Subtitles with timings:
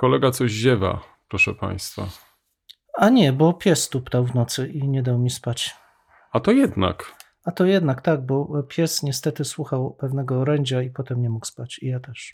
[0.00, 2.08] Kolega coś ziewa, proszę państwa.
[2.98, 5.74] A nie, bo pies tuptał w nocy i nie dał mi spać.
[6.32, 7.04] A to jednak.
[7.44, 11.78] A to jednak tak, bo pies niestety słuchał pewnego orędzia i potem nie mógł spać.
[11.82, 12.30] I ja też.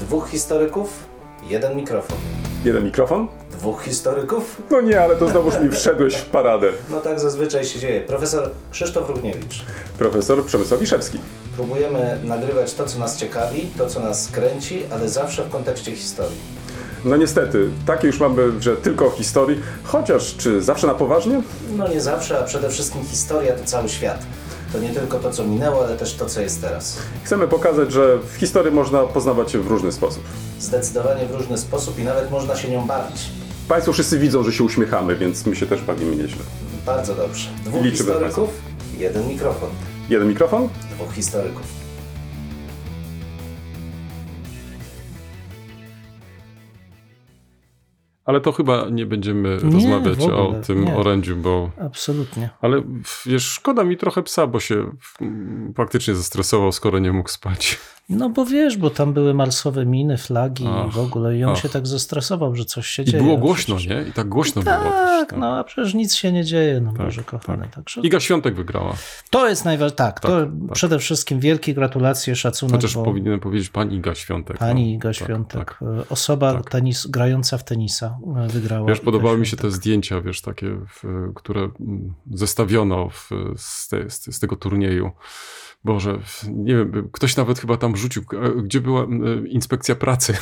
[0.00, 1.08] Dwóch historyków,
[1.48, 2.18] jeden mikrofon.
[2.64, 3.28] Jeden mikrofon?
[3.50, 4.62] Dwóch historyków?
[4.70, 6.72] No nie, ale to znowuż mi wszedłeś w paradę.
[6.90, 8.00] No tak zazwyczaj się dzieje.
[8.00, 9.64] Profesor Krzysztof Równiewicz.
[9.98, 11.18] Profesor Przemysław Wiszewski.
[11.56, 16.63] Próbujemy nagrywać to, co nas ciekawi, to, co nas kręci, ale zawsze w kontekście historii.
[17.04, 21.42] No niestety, takie już mamy, że tylko o historii, chociaż czy zawsze na poważnie?
[21.76, 24.26] No nie zawsze, a przede wszystkim historia to cały świat.
[24.72, 26.98] To nie tylko to, co minęło, ale też to, co jest teraz.
[27.24, 30.22] Chcemy pokazać, że w historii można poznawać się w różny sposób.
[30.60, 33.30] Zdecydowanie w różny sposób i nawet można się nią bawić.
[33.68, 36.42] Państwo wszyscy widzą, że się uśmiechamy, więc my się też bawimy nieźle.
[36.86, 37.48] Bardzo dobrze.
[37.64, 38.50] Dwóch Liczymy historyków,
[38.98, 39.68] jeden mikrofon.
[40.08, 40.68] Jeden mikrofon?
[40.94, 41.83] Dwóch historyków.
[48.24, 50.96] Ale to chyba nie będziemy Nie, rozmawiać o tym nie.
[50.96, 51.70] orędziu, bo.
[51.80, 52.50] Absolutnie.
[52.60, 52.82] Ale
[53.26, 54.90] wiesz, szkoda mi trochę psa, bo się
[55.20, 57.78] mm, faktycznie zestresował, skoro nie mógł spać.
[58.08, 61.36] No bo wiesz, bo tam były marsowe miny, flagi Ach, i w ogóle.
[61.38, 61.58] I on ach.
[61.58, 63.22] się tak zestresował, że coś się I dzieje.
[63.22, 64.10] było a głośno, przecież- nie?
[64.10, 65.38] I tak głośno było Tak, też.
[65.38, 67.62] no a przecież nic się nie dzieje, no Tak, Boże kochany.
[67.62, 67.74] tak.
[67.74, 68.94] Także Iga Świątek wygrała.
[69.30, 69.96] to jest najważniejsze.
[69.96, 70.72] Tak, to Tak, tak.
[70.74, 72.74] przede wszystkim wielkie gratulacje, szacunek.
[72.76, 74.58] Chociaż bo powinienem powiedzieć pani Iga Świątek.
[74.58, 74.96] Pani no.
[74.96, 75.82] Iga Tak, Świątek, tak.
[76.00, 76.70] e, osoba tak.
[76.70, 78.88] Tenis, grająca w tenisa, e, wygrała.
[78.88, 80.76] Wiesz, podobały mi się te zdjęcia, wiesz, takie,
[81.34, 85.10] które mm, zestawiono w, z, te, z tego turnieju.
[85.84, 86.18] Boże,
[86.48, 89.06] nie wiem, ktoś nawet chyba tam rzucił, e, gdzie była e,
[89.48, 90.36] inspekcja pracy.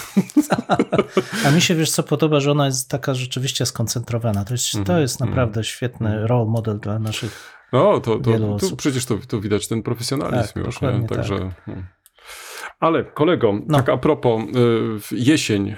[1.46, 4.44] A mi się wiesz co podoba, że ona jest taka rzeczywiście skoncentrowana.
[4.44, 7.52] To jest, to Mhm, jest naprawdę świetny role model dla naszych.
[7.72, 11.00] No, to, to, to przecież to, to widać ten profesjonalizm Tak, już, nie?
[11.08, 11.08] tak.
[11.08, 11.52] Także...
[11.64, 11.86] hmm.
[12.82, 13.76] Ale kolego, No.
[13.76, 15.74] tak a propos, y, jesień, y,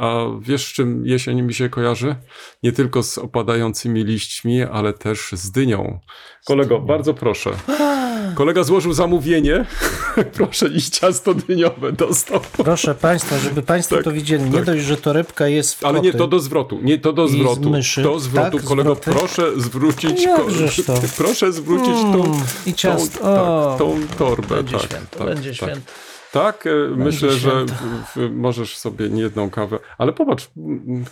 [0.00, 2.16] a wiesz z czym jesień mi się kojarzy?
[2.62, 5.98] Nie tylko z opadającymi liśćmi, ale też z dynią.
[6.46, 7.50] Kolego, bardzo proszę.
[8.34, 9.64] Kolega złożył zamówienie.
[10.36, 12.40] proszę, i ciasto dyniowe dostał.
[12.64, 14.64] Proszę Państwa, żeby Państwo Tak, to widzieli, nie tak.
[14.64, 16.78] dość, że torebka jest w Ale nie, to do zwrotu.
[16.82, 17.70] Nie, to do z zwrotu.
[17.70, 18.02] myszy.
[18.02, 18.56] Do zwrotu.
[18.58, 19.18] Tak, kolego, zwroty.
[19.20, 20.22] proszę zwrócić.
[20.24, 20.94] Jakżeż to?
[21.18, 23.18] Proszę zwrócić tą, Mm, i ciasto.
[23.18, 24.54] tą, O, tak, tą torbę.
[24.56, 25.56] Będzie tak, święto, tak, będzie tak.
[25.56, 25.92] święto.
[26.36, 27.50] Tak, e, myślę, że
[28.30, 29.78] możesz sobie nie jedną kawę.
[29.98, 30.50] Ale popatrz,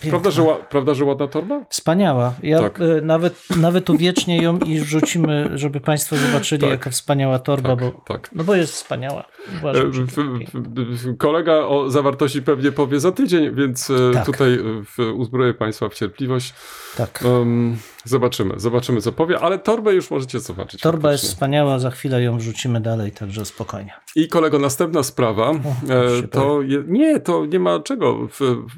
[0.09, 1.61] prawda że, prawda, że ładna torba?
[1.69, 2.33] Wspaniała.
[2.43, 2.81] Ja Tak.
[2.81, 6.69] e, nawet, nawet uwiecznię ją i wrzucimy, żeby Państwo zobaczyli, Tak.
[6.69, 8.29] jaka wspaniała torba, Tak, bo, tak.
[8.35, 9.21] no bo jest wspaniała.
[9.21, 14.25] E, Uważam, w, kolega o zawartości pewnie powie za tydzień, więc e, Tak.
[14.25, 14.59] tutaj
[14.99, 16.53] e, uzbroję Państwa w cierpliwość.
[16.97, 17.23] tak.
[17.25, 20.81] Em, zobaczymy, zobaczymy co powie, ale torbę już możecie zobaczyć.
[20.81, 21.35] Torba jest faktycznie.
[21.35, 23.93] wspaniała, za chwilę ją wrzucimy dalej, także spokojnie.
[24.15, 28.27] I kolego, następna sprawa, e, się to je, nie, to nie ma czego.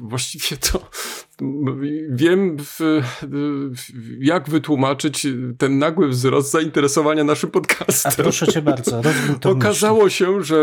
[0.00, 0.80] Właściwie to
[2.10, 2.56] wiem,
[4.20, 5.26] jak wytłumaczyć
[5.58, 8.12] ten nagły wzrost zainteresowania naszym A podcastem.
[8.16, 9.02] proszę Cię bardzo,
[9.44, 10.56] Okazało się, że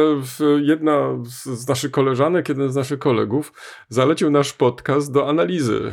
[0.61, 3.53] jedna z, naszych koleżanek, jeden z naszych kolegów
[3.89, 5.91] zalecił nasz podcast do analizy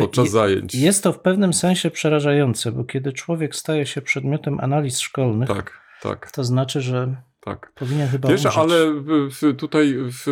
[0.00, 0.74] podczas zajęć.
[0.74, 5.80] Jest to w pewnym sensie przerażające, bo kiedy człowiek staje się przedmiotem analiz szkolnych, Tak,
[6.02, 7.72] tak, to znaczy, że tak.
[7.74, 8.58] powinien chyba Wiesz, umrzeć.
[8.58, 8.92] ale
[9.28, 10.26] w, tutaj w,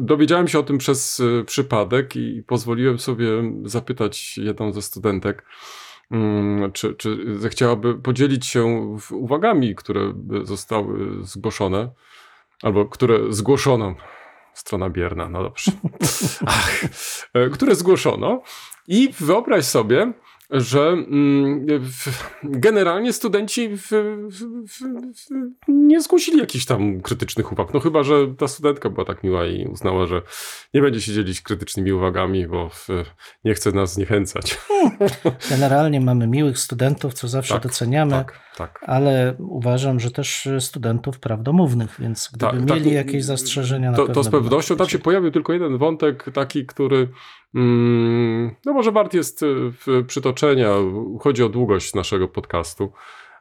[0.00, 3.28] dowiedziałem się o tym przez y, przypadek i pozwoliłem sobie
[3.64, 5.44] zapytać jedną ze studentek,
[6.10, 8.64] mm, czy, czy zechciałaby podzielić się
[9.10, 11.90] uwagami, które zostały zgłoszone,
[12.62, 13.94] albo które zgłoszono.
[14.58, 15.72] Strona bierna, no dobrze.
[16.46, 16.84] Ach,
[17.34, 18.42] e, które zgłoszono.
[18.88, 20.12] I wyobraź sobie,
[20.50, 21.66] że mm,
[22.42, 23.88] generalnie studenci w,
[24.30, 24.38] w,
[24.68, 24.80] w,
[25.68, 27.74] nie zgłosili jakichś tam krytycznych uwag.
[27.74, 30.22] No chyba, że ta studentka była tak miła i uznała, że
[30.74, 32.70] nie będzie się dzielić krytycznymi uwagami, bo
[33.44, 34.58] nie chce nas zniechęcać.
[35.50, 38.84] Generalnie mamy miłych studentów, co zawsze Tak, doceniamy, Tak, tak.
[38.86, 44.08] ale uważam, że też studentów prawdomównych, więc gdyby Tak, tak, mieli jakieś zastrzeżenia, na To,
[44.08, 47.08] to z pewnością tam się pojawił tylko jeden wątek, taki, który
[47.54, 50.70] mm, no może wart jest w- przytoczenia.
[51.20, 52.92] Chodzi o długość naszego podcastu.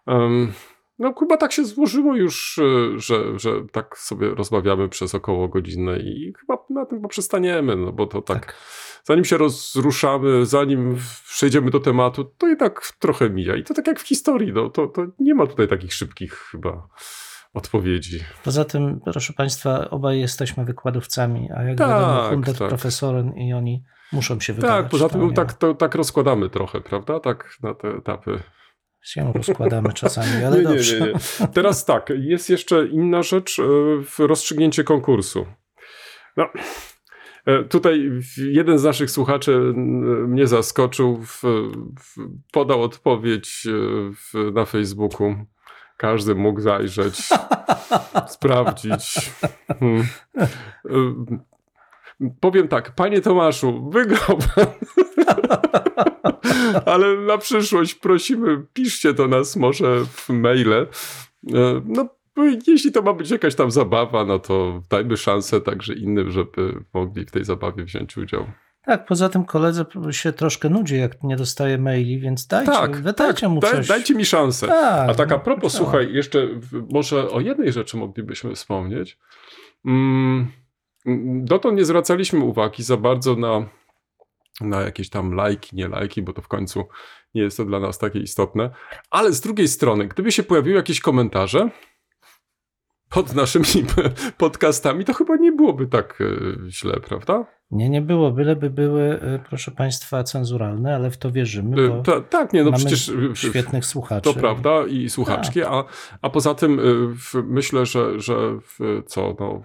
[0.08, 0.54] Em,
[1.00, 6.00] no chyba tak się złożyło już, y, że, że tak sobie rozmawiamy przez około godzinę
[6.00, 8.56] i chyba na tym poprzestaniemy, no bo to tak, Tak.
[9.04, 10.98] zanim się rozruszamy, zanim
[11.30, 13.56] przejdziemy do tematu, to i tak trochę mija.
[13.56, 16.88] I to tak jak w historii, no to, to nie ma tutaj takich szybkich chyba
[17.54, 18.20] odpowiedzi.
[18.44, 22.68] Poza tym, proszę Państwa, obaj jesteśmy wykładowcami, a jak Tak, wiadomo, Hundet tak.
[22.68, 24.82] profesorem i oni muszą się wygadać.
[24.84, 27.20] Tak, poza tym nie tak, to, tak rozkładamy trochę, prawda?
[27.20, 28.40] Tak na te etapy.
[29.08, 31.14] Się rozkładamy czasami, ale dobrze.
[31.54, 33.64] Teraz tak, jest jeszcze inna rzecz, e,
[34.04, 35.46] w rozstrzygnięcie konkursu.
[36.38, 36.50] No,
[37.48, 41.42] E, Tutaj jeden z naszych słuchaczy m, mnie zaskoczył, w,
[42.00, 42.16] w,
[42.52, 43.72] podał odpowiedź e,
[44.14, 45.36] w, na Facebooku.
[45.98, 47.20] Każdy mógł zajrzeć,
[48.36, 49.32] sprawdzić.
[49.80, 50.08] Hmm.
[50.90, 51.38] E,
[52.40, 54.66] Powiem tak, panie Tomaszu, wygrał pan.
[56.86, 60.74] Ale na przyszłość prosimy, piszcie do nas może w maile.
[60.74, 60.88] E,
[61.86, 62.10] No,
[62.68, 67.26] jeśli to ma być jakaś tam zabawa, no to dajmy szansę także innym, żeby mogli
[67.26, 68.46] w tej zabawie wziąć udział.
[68.86, 73.42] Tak, poza tym koledze się troszkę nudzi, jak nie dostaje maili, więc dajcie, Tak, wydajcie
[73.42, 73.88] tak, mu daj- coś.
[73.88, 74.68] dajcie mi szansę.
[74.68, 75.82] Tak, A tak a no, propos, tak.
[75.82, 76.48] słuchaj, jeszcze
[76.92, 79.18] może o jednej rzeczy moglibyśmy wspomnieć.
[79.86, 80.48] Mm,
[81.06, 83.66] mm, Dotąd nie zwracaliśmy uwagi za bardzo na,
[84.62, 86.88] na jakieś tam lajki, nie lajki, bo to w końcu
[87.36, 88.70] nie jest to dla nas takie istotne.
[89.12, 91.70] Ale z drugiej strony, gdyby się pojawiły jakieś komentarze
[93.10, 93.86] pod naszymi
[94.38, 97.46] podcastami, to chyba nie byłoby tak e, źle, prawda?
[97.72, 102.04] Nie, nie było, byleby były, y, proszę Państwa, cenzuralne, ale w to wierzymy, E, bo
[102.04, 104.34] Ta, tak, nie, no przecież świetnych słuchaczy.
[104.34, 105.84] To prawda i słuchaczki, a,
[106.22, 106.82] a poza tym
[107.44, 108.36] myślę, że, że
[109.06, 109.64] co, no,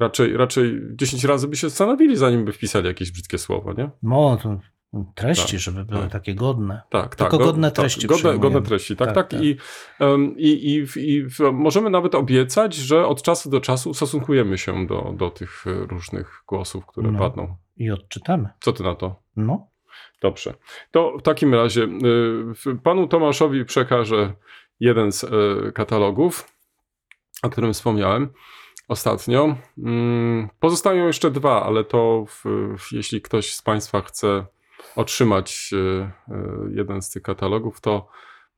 [0.00, 3.90] raczej, raczej 10 razy by się zastanowili, zanim by wpisali jakieś brzydkie słowo, nie?
[4.02, 4.60] No, to
[5.14, 6.12] treści, Tak, żeby były tak.
[6.12, 6.82] takie godne.
[6.90, 7.46] Tak, Tylko tak.
[7.46, 8.42] godne tak, treści godne, przyjmujemy.
[8.42, 9.30] godne treści, tak, Tak, tak.
[9.30, 9.40] tak.
[9.42, 9.56] I,
[10.38, 14.86] i, i, w- i w, możemy nawet obiecać, że od czasu do czasu ustosunkujemy się
[14.86, 17.18] do, do tych różnych głosów, które No.
[17.18, 17.56] padną.
[17.76, 18.48] I odczytamy.
[18.60, 19.22] Co ty na to?
[19.36, 19.66] No,
[20.22, 20.54] Dobrze.
[20.90, 21.82] To w takim razie
[22.66, 24.32] y, panu Tomaszowi przekażę
[24.80, 26.52] jeden z y, katalogów,
[27.42, 28.28] o którym wspomniałem
[28.90, 29.56] ostatnio.
[29.78, 32.44] Mm, Pozostają jeszcze dwa, ale to w,
[32.92, 34.46] jeśli ktoś z Państwa chce
[34.96, 36.34] otrzymać y, y,
[36.74, 38.08] jeden z tych katalogów, to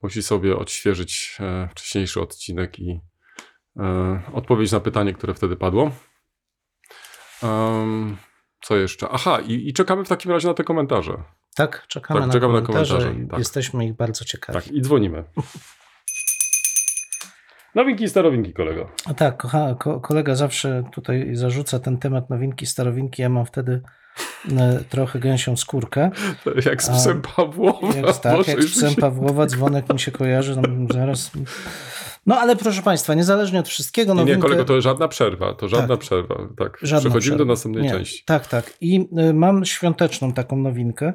[0.03, 3.01] musi sobie odświeżyć e, wcześniejszy odcinek i
[3.77, 5.91] e, odpowiedzieć na pytanie, które wtedy padło.
[8.63, 9.09] Co jeszcze?
[9.11, 11.23] Aha, i, i czekamy w takim razie na te komentarze.
[11.55, 13.39] tak, czekamy, Tak, na, czekamy na komentarze komentarze, i tak.
[13.39, 14.59] Jesteśmy ich bardzo ciekawi.
[14.59, 15.25] Tak, i dzwonimy.
[17.75, 18.89] Nowinki i starowinki, kolego.
[19.05, 23.23] A tak, kocha, ko, kolega zawsze tutaj zarzuca ten temat nowinki, starowinki.
[23.23, 23.81] Ja mam wtedy
[24.59, 26.11] e, trochę gęsią skórkę.
[26.67, 27.89] Jak z psem Pawłowa.
[27.97, 30.63] Jak, tak, Może jak z psem Pawłowa, dzwonek mi się kojarzy, no,
[30.95, 31.31] zaraz.
[32.27, 34.37] No ale proszę Państwa, niezależnie od wszystkiego, Nie, nowinkę...
[34.37, 35.55] nie, kolego, to żadna przerwa.
[35.55, 35.99] To żadna Tak.
[36.01, 36.49] przerwa.
[36.59, 37.39] Tak, Żadna przechodzimy przerwa.
[37.45, 38.25] do następnej Nie, części.
[38.27, 38.73] Tak, tak.
[38.81, 41.13] I y, mam świąteczną taką nowinkę.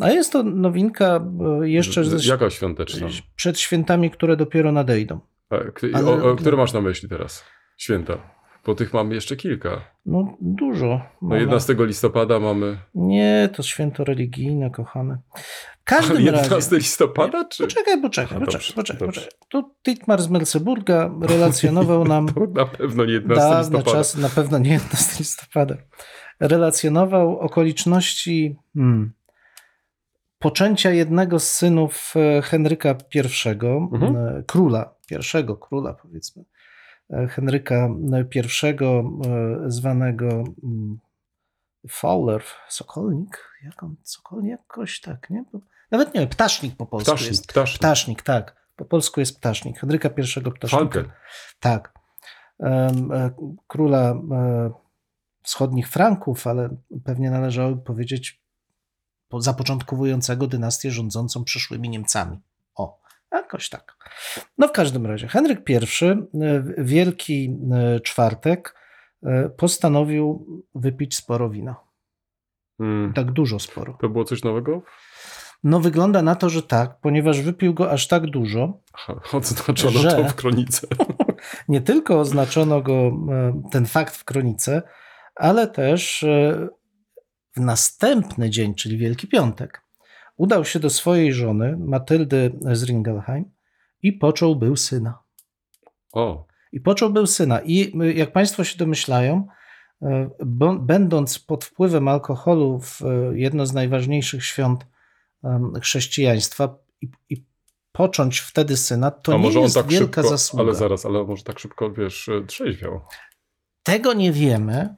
[0.00, 1.20] A jest to nowinka
[1.62, 3.08] y, jeszcze Jaka świąteczna?
[3.36, 5.20] przed świętami, które dopiero nadejdą.
[5.50, 7.44] A, k- Ale- o, o, które masz na myśli teraz?
[7.76, 8.36] Święta.
[8.66, 9.80] Bo tych mamy jeszcze kilka.
[10.06, 10.86] No dużo.
[10.86, 12.78] No Mamy- 11 listopada mamy.
[12.94, 15.18] Nie, to święto religijne, kochane.
[15.80, 16.76] W każdym 11 razie...
[16.76, 17.44] listopada?
[17.44, 17.62] Czy...
[17.62, 19.20] Poczekaj, poczekaj, A, poczekaj, dobrze, poczekaj, dobrze.
[19.20, 19.38] poczekaj.
[19.48, 23.98] Tu Dietmar z Melceburga relacjonował nam To na pewno nie 11 dawne listopada.
[23.98, 25.74] czasy, na pewno nie 11 listopada,
[26.40, 29.12] relacjonował okoliczności hmm,
[30.38, 33.18] poczęcia jednego z synów e, Henryka I,
[33.92, 34.16] Mhm.
[34.16, 36.44] e, króla, pierwszego króla powiedzmy,
[37.10, 37.88] e, Henryka
[38.34, 38.84] I, e,
[39.66, 40.26] zwanego
[40.64, 40.98] mm,
[41.88, 45.44] Fowler, Sokolnik, jak on, Sokolnik, jakoś tak, nie?
[45.90, 47.46] Nawet nie Ptasznik po polsku Ptasznik, jest.
[47.46, 47.78] ptasznik.
[47.78, 48.66] Ptasznik, tak.
[48.76, 49.78] Po polsku jest Ptasznik.
[49.80, 50.68] Henryka I Ptasznika.
[50.68, 51.10] Falken.
[51.60, 51.92] Tak.
[52.60, 52.90] E,
[53.66, 54.70] Króla e,
[55.42, 56.68] wschodnich Franków, ale
[57.04, 58.42] pewnie należałoby powiedzieć
[59.28, 62.40] po- zapoczątkowującego dynastię rządzącą przyszłymi Niemcami.
[63.36, 63.96] Jakoś tak.
[64.58, 65.80] No w każdym razie, Henryk I, e,
[66.60, 68.74] w Wielki e, Czwartek,
[69.22, 71.76] e, postanowił wypić sporo wina.
[72.80, 73.12] Mm.
[73.12, 73.98] Tak dużo sporo.
[74.00, 74.82] To było coś nowego?
[75.64, 80.10] No wygląda na to, że tak, ponieważ wypił go aż tak dużo, Aha, odznaczono Że-
[80.10, 80.86] to w kronice.
[81.68, 83.12] Nie tylko oznaczono go
[83.70, 84.82] ten fakt w kronice,
[85.34, 86.24] ale też
[87.56, 89.85] w następny dzień, czyli Wielki Piątek,
[90.36, 93.50] udał się do swojej żony, Matyldy z Ringelheim
[94.02, 95.18] i począł był syna.
[96.12, 97.60] O, I począł był syna.
[97.60, 99.46] I y, jak Państwo się domyślają,
[100.02, 100.06] y,
[100.80, 104.86] będąc pod wpływem alkoholu w y, jedno z najważniejszych świąt
[105.82, 107.44] chrześcijaństwa i, i
[107.92, 110.64] począć wtedy syna, to a nie może jest tak wielka szybko, zasługa.
[110.64, 113.00] ale zaraz, ale może tak szybko, wiesz, trzeźwiał.
[113.82, 114.96] Tego nie wiemy.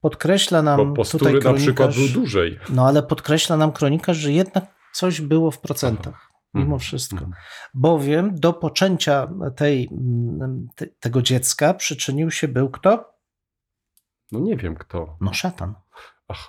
[0.00, 2.58] Podkreśla nam Bo tutaj postury na kronikarz, przykład był dłużej.
[2.70, 6.30] No ale podkreśla nam kronikarz, że jednak coś było w procentach.
[6.54, 6.80] Mimo Mhm.
[6.80, 7.16] wszystko.
[7.16, 7.32] Mhm.
[7.74, 13.12] Bowiem do poczęcia tej, mm, te, tego dziecka przyczynił się był kto?
[14.32, 15.16] No nie wiem kto.
[15.20, 15.74] No szatan.
[16.28, 16.48] Ach.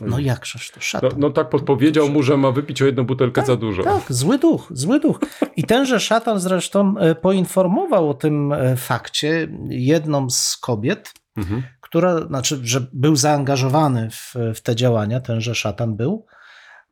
[0.00, 1.10] No jakżeż to No, szatan.
[1.16, 3.82] no tak podpowiedział mu, że ma wypić o jedną butelkę za dużo.
[3.82, 5.20] Tak, zły duch, zły duch.
[5.56, 11.62] I tenże szatan zresztą e, poinformował o tym e, fakcie jedną z kobiet, Mhm.
[11.80, 16.26] która, znaczy, że był zaangażowany w, w te działania, tenże szatan był.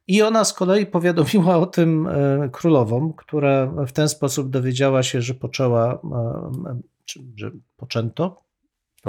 [0.08, 5.22] I ona z kolei powiadomiła o tym e, królową, która w ten sposób dowiedziała się,
[5.22, 6.80] że poczęła, e,
[7.36, 8.42] że poczęto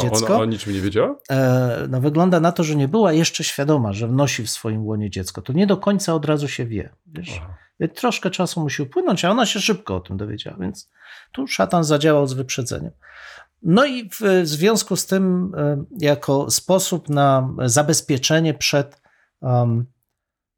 [0.01, 0.33] dziecko.
[0.33, 1.15] Ona o niczym nie wiedziała?
[1.31, 5.09] E, no wygląda na to, że nie była jeszcze świadoma, że nosi w swoim łonie
[5.09, 5.41] dziecko.
[5.41, 6.89] To nie do końca od razu się wie.
[7.07, 7.41] Wiesz?
[7.95, 10.89] Troszkę czasu musi upłynąć, a ona się szybko o tym dowiedziała, więc
[11.31, 12.91] tu szatan zadziałał z wyprzedzeniem.
[13.63, 15.51] No i w związku z tym,
[15.99, 19.01] jako sposób na zabezpieczenie przed,
[19.41, 19.85] um,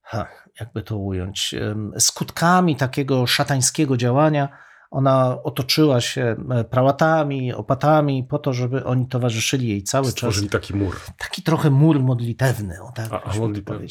[0.02, 0.28] ha,
[0.60, 1.56] jakby to ująć,
[2.00, 4.50] skutkami takiego szatańskiego działania,
[4.92, 6.36] ona otoczyła się
[6.70, 10.96] prałatami, opatami, po to, żeby oni towarzyszyli jej cały czas Stworzyli taki mur.
[11.18, 13.88] taki trochę mur modlitewny, o tak A- modlitewny.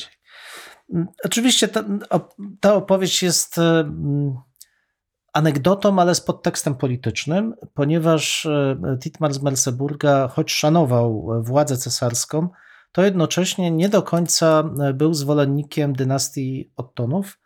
[0.94, 4.34] Mm, Oczywiście ta, op- ta opowieść jest mm,
[5.32, 8.48] anegdotą, ale z podtekstem politycznym, ponieważ
[9.02, 12.48] Titmar z Merseburga, choć szanował władzę cesarską,
[12.92, 17.38] to jednocześnie nie do końca e, był zwolennikiem dynastii Ottonów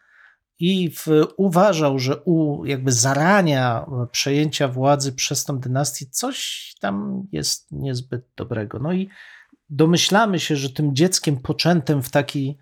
[0.58, 7.26] i w, uważał, że u jakby zarania e, przejęcia władzy przez tą dynastię coś tam
[7.32, 8.78] jest niezbyt dobrego.
[8.78, 9.08] No i
[9.70, 12.58] domyślamy się, że tym dzieckiem poczętym w taki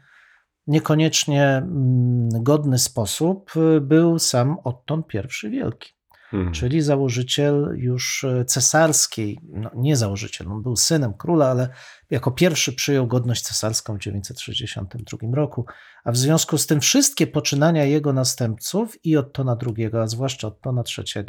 [0.67, 5.03] niekoniecznie mm, godny sposób y, był sam Otton
[5.45, 5.95] I Wielki,
[6.35, 6.53] Mhm.
[6.53, 11.69] czyli założyciel już y, cesarskiej, no nie założyciel, on był synem króla, ale
[12.11, 15.67] jako pierwszy przyjął godność cesarską w 962 roku,
[16.05, 20.83] a w związku z tym wszystkie poczynania jego następców i Ottona II, a zwłaszcza Ottona
[20.99, 21.25] III,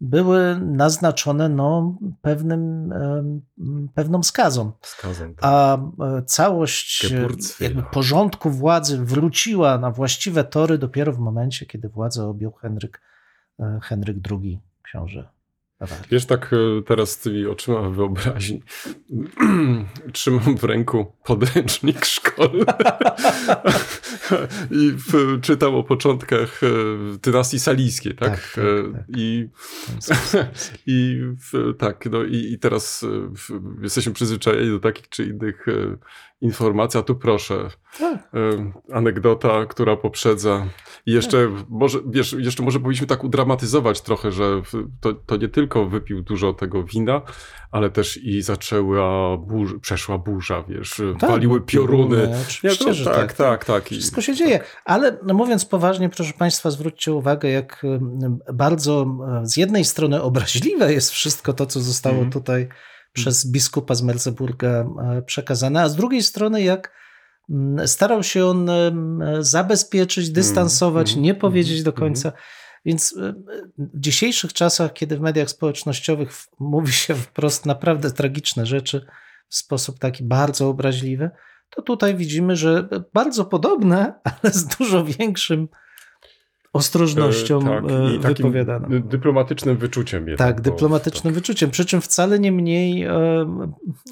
[0.00, 2.92] były naznaczone no, pewnym,
[3.94, 4.72] pewną skazą.
[4.82, 5.34] Skazem.
[5.34, 5.44] tak.
[5.44, 7.28] A e, całość e,
[7.60, 13.07] jakby porządku władzy wróciła na właściwe tory dopiero w momencie, kiedy władzę objął Henryk, e,
[13.82, 15.28] Henryk II, książę
[15.80, 16.04] Bawarii.
[16.10, 18.62] Wiesz, tak e, teraz tymi oczyma wyobraźni
[20.12, 22.64] trzymam w ręku podręcznik szkolny
[24.70, 26.68] i w, czytam o początkach e,
[27.22, 28.30] dynastii salijskiej, tak?
[28.30, 29.02] Tak, tak, E, tak.
[29.16, 29.48] I,
[30.86, 31.20] i
[31.52, 35.66] w, tak, no i, i teraz e, w, jesteśmy przyzwyczajeni do takich czy innych
[36.40, 37.68] informacji, a tu proszę,
[37.98, 38.30] Tak.
[38.92, 40.66] anegdota, która poprzedza.
[41.06, 44.62] I jeszcze może, wiesz, jeszcze może powinniśmy tak udramatyzować trochę, że
[45.00, 47.22] to, to nie tylko wypił dużo tego wina,
[47.70, 52.28] ale też i zaczęła burza, przeszła burza, wiesz, Tak, waliły pioruny.
[52.42, 53.34] Oczywiście, Nie, to że tak, tak.
[53.34, 53.92] tak, tak.
[53.92, 57.86] I, Wszystko się dzieje, ale no mówiąc poważnie, proszę Państwa, zwróćcie uwagę, jak
[58.52, 59.06] bardzo
[59.42, 62.32] z jednej strony obraźliwe jest wszystko to, co zostało Mhm.
[62.32, 62.68] tutaj
[63.12, 64.86] przez biskupa z Merseburga
[65.26, 66.92] przekazane, a z drugiej strony, jak
[67.50, 68.70] mm, starał się on
[69.40, 72.06] zabezpieczyć, dystansować, mhm, nie powiedzieć do mhm.
[72.06, 72.32] końca.
[72.84, 73.14] Więc
[73.78, 79.06] w dzisiejszych czasach, kiedy w mediach społecznościowych mówi się wprost naprawdę tragiczne rzeczy
[79.48, 81.30] w sposób taki bardzo obraźliwy,
[81.70, 85.66] to tutaj widzimy, że bardzo podobne, ale z dużo większą
[86.72, 87.64] ostrożnością E,
[88.22, 90.48] tak, e, i dy- dyplomatycznym wyczuciem jednak.
[90.48, 93.10] Tak, dyplomatycznym wyczuciem, przy czym wcale nie mniej, e,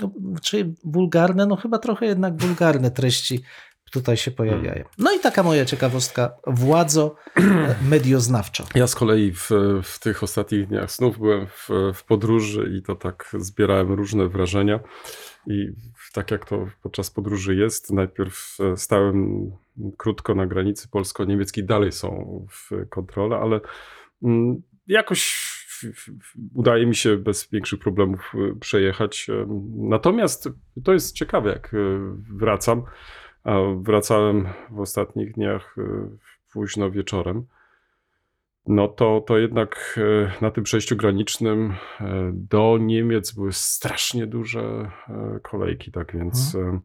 [0.00, 0.10] no,
[0.42, 3.42] czy wulgarne, no chyba trochę jednak wulgarne treści
[3.90, 4.84] tutaj się pojawiają.
[4.98, 8.64] No i taka moja ciekawostka, władzo e, medioznawcza.
[8.74, 9.50] Ja z kolei w,
[9.82, 14.80] w tych ostatnich dniach snów byłem w, w podróży i to tak zbierałem różne wrażenia.
[15.46, 15.68] I
[16.12, 19.50] tak jak to podczas podróży jest, najpierw e, stałem
[19.96, 23.60] krótko na granicy polsko-niemieckiej, dalej są w kontrole, ale
[24.22, 25.56] mm, jakoś
[26.54, 29.26] udaje mi się bez większych problemów e, przejechać.
[29.76, 30.48] Natomiast
[30.84, 31.70] to jest ciekawe, jak
[32.38, 32.82] wracam.
[33.46, 36.08] A wracałem w ostatnich dniach e,
[36.52, 37.46] późno wieczorem
[38.66, 44.90] no to, to jednak e, na tym przejściu granicznym e, do Niemiec były strasznie duże
[45.42, 46.80] kolejki, tak więc e,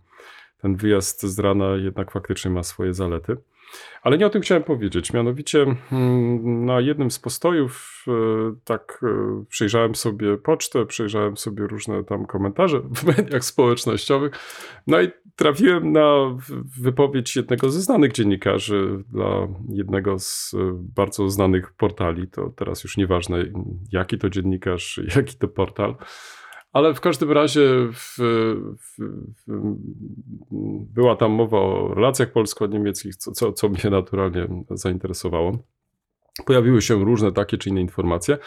[0.58, 3.38] ten wyjazd z rana jednak faktycznie ma swoje zalety.
[4.01, 5.13] Ale nie o tym chciałem powiedzieć.
[5.13, 8.12] Mianowicie mm, na jednym z postojów e,
[8.63, 14.32] tak e, przejrzałem sobie pocztę, przejrzałem sobie różne tam komentarze w mediach społecznościowych.
[14.88, 16.38] No i trafiłem na
[16.82, 20.58] wypowiedź jednego ze znanych dziennikarzy dla jednego z e,
[20.96, 22.28] bardzo znanych portali.
[22.28, 23.46] To teraz już nieważne,
[23.92, 25.96] jaki to dziennikarz, jaki to portal.
[26.72, 27.62] Ale w każdym razie
[27.94, 28.16] w,
[28.78, 29.78] w, w,
[30.94, 35.58] była tam mowa o relacjach polsko-niemieckich, co, co, co mnie naturalnie zainteresowało.
[36.46, 38.38] Pojawiły się różne takie czy inne informacje.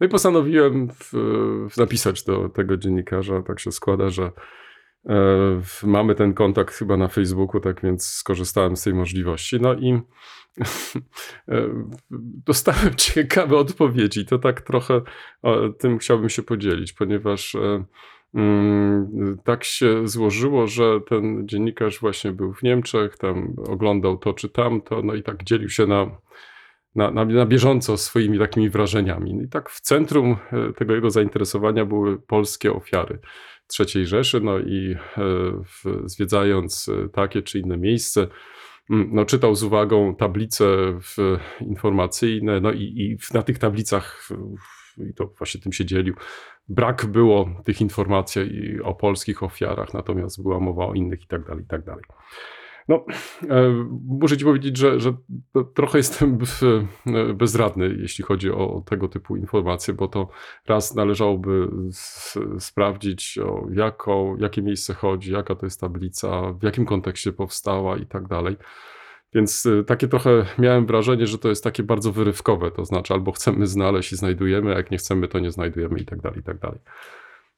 [0.00, 0.88] No i postanowiłem
[1.76, 3.42] napisać do tego dziennikarza.
[3.42, 4.32] Tak się składa, że
[5.82, 9.60] mamy ten kontakt chyba na Facebooku, tak więc skorzystałem z tej możliwości.
[9.60, 9.92] No i
[11.48, 11.68] e,
[12.46, 14.26] dostałem ciekawe odpowiedzi.
[14.26, 15.00] To tak trochę
[15.78, 17.84] tym chciałbym się podzielić, ponieważ e,
[18.34, 24.48] mm, tak się złożyło, że ten dziennikarz właśnie był w Niemczech, tam oglądał to czy
[24.48, 26.06] tamto, no i tak dzielił się na,
[26.94, 29.34] na, na, na bieżąco swoimi takimi wrażeniami.
[29.34, 33.18] No I tak w centrum e, tego jego zainteresowania były polskie ofiary
[33.80, 38.28] III Rzeszy, no i e, zwiedzając e, takie czy inne miejsce,
[38.90, 40.66] mm, no, czytał z uwagą tablice
[41.60, 44.28] informacyjne, no i, i na tych tablicach,
[45.10, 46.14] i to właśnie tym się dzielił,
[46.68, 51.64] brak było tych informacji o polskich ofiarach, natomiast była mowa o innych i tak dalej,
[51.64, 52.04] i tak dalej.
[52.88, 53.04] No,
[53.50, 55.12] e, muszę ci powiedzieć, że, że
[55.74, 56.38] trochę jestem
[57.06, 60.28] e, bezradny, jeśli chodzi o tego typu informacje, bo to
[60.66, 61.68] raz należałoby
[62.58, 68.06] sprawdzić, o jaką, jakie miejsce chodzi, jaka to jest tablica, w jakim kontekście powstała i
[68.06, 68.56] tak dalej.
[69.34, 73.32] Więc y, takie trochę miałem wrażenie, że to jest takie bardzo wyrywkowe, to znaczy albo
[73.32, 76.42] chcemy znaleźć i znajdujemy, a jak nie chcemy, to nie znajdujemy i tak dalej, i
[76.42, 76.78] tak dalej.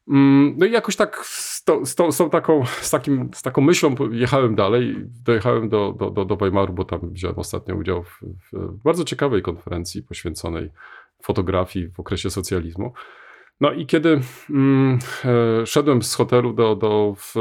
[0.09, 3.63] Mm, No i jakoś tak z, to, z, tą, z, taką, z, takim, z taką
[3.63, 8.21] myślą jechałem dalej, dojechałem do, do, do, do Weimaru, bo tam wziąłem ostatnio udział w,
[8.53, 10.71] w bardzo ciekawej konferencji poświęconej
[11.23, 12.93] fotografii w okresie socjalizmu.
[13.61, 14.21] No i kiedy
[14.51, 14.99] mm,
[15.63, 17.35] e, szedłem z hotelu do, do w,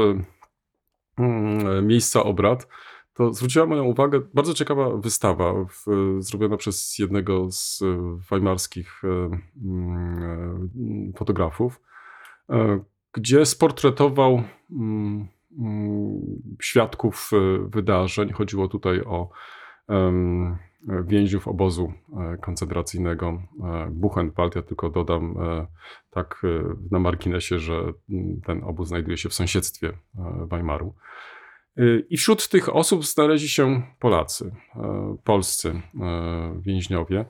[1.18, 2.68] mm, miejsca obrad,
[3.14, 5.84] to zwróciła moją uwagę bardzo ciekawa wystawa w,
[6.18, 9.08] zrobiona przez jednego z e, weimarskich e,
[9.64, 11.80] mm, fotografów,
[13.12, 16.20] gdzie sportretował mm, mm,
[16.62, 18.32] świadków e, wydarzeń.
[18.32, 19.30] Chodziło tutaj o
[21.04, 24.56] więźniów obozu e, koncentracyjnego e, Buchenwald.
[24.56, 25.66] Ja tylko dodam e,
[26.10, 27.74] tak e, na marginesie, że
[28.10, 30.94] mm, ten obóz znajduje się w sąsiedztwie e, Weimaru.
[32.10, 37.24] I wśród tych osób znaleźli się Polacy, e, polscy e, więźniowie.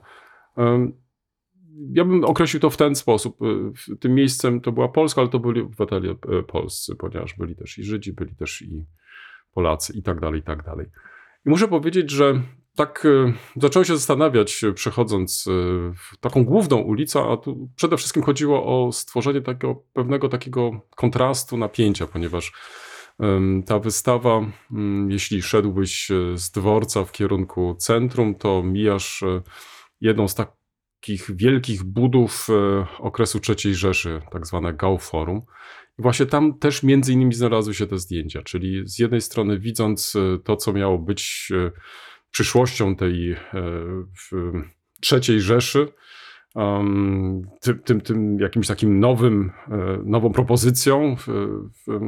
[1.91, 3.37] Ja bym określił to w ten sposób.
[3.91, 7.77] Y, Tym miejscem to była Polska, ale to byli obywatele e, polscy, ponieważ byli też
[7.77, 8.85] i Żydzi, byli też i
[9.51, 10.85] Polacy i tak dalej, i tak dalej.
[11.45, 12.41] I muszę powiedzieć, że
[12.75, 15.49] tak e, zacząłem się zastanawiać, przechodząc
[16.19, 22.07] taką główną ulicę, a tu przede wszystkim chodziło o stworzenie takiego pewnego takiego kontrastu, napięcia,
[22.07, 22.53] ponieważ
[23.65, 24.41] Ta wystawa,
[25.07, 29.23] jeśli szedłbyś z dworca w kierunku centrum, to mijasz
[30.01, 30.35] jedną z
[31.07, 35.41] takich wielkich budów e, okresu III Rzeszy, tak zwane Gauforum.
[35.99, 40.15] I właśnie tam też między innymi znalazły się te zdjęcia, czyli z jednej strony widząc
[40.15, 41.71] e, to, co miało być e,
[42.31, 43.35] przyszłością tej
[45.11, 45.87] III Rzeszy,
[47.61, 49.51] tym, tym, tym jakimś takim nowym,
[50.03, 51.27] nową propozycją w,
[51.87, 51.99] w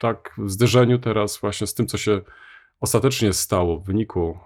[0.00, 2.20] tak w zderzeniu teraz właśnie z tym, co się
[2.80, 4.38] ostatecznie stało w wyniku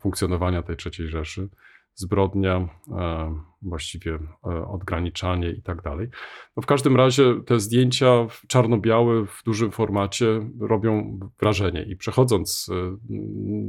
[0.00, 1.48] funkcjonowania tej III Rzeszy,
[1.94, 6.08] zbrodnia, e, właściwie e, odgraniczanie i tak dalej.
[6.56, 12.96] No w każdym razie te zdjęcia czarno-białe w dużym formacie robią wrażenie i przechodząc e,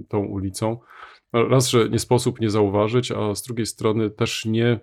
[0.09, 0.79] tą ulicą,
[1.33, 4.79] raz, że nie sposób nie zauważyć, a z drugiej strony też nie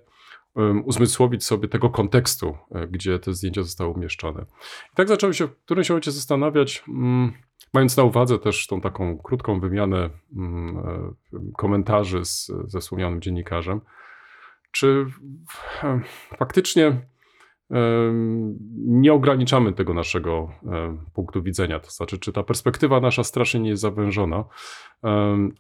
[0.85, 2.57] uzmysłowić sobie tego kontekstu,
[2.91, 4.43] gdzie te zdjęcia zostały umieszczone.
[4.93, 7.33] I tak zacząłem się w którymś momencie zastanawiać, mm,
[7.75, 13.81] mając na uwadze też tą taką krótką wymianę mm, e, komentarzy z, ze wspomnianym dziennikarzem,
[14.73, 15.07] czy
[15.83, 16.01] e,
[16.39, 17.11] faktycznie
[18.87, 21.81] nie ograniczamy tego naszego em, punktu widzenia.
[21.81, 24.45] To znaczy, czy ta perspektywa nasza strasznie nie jest zawężona,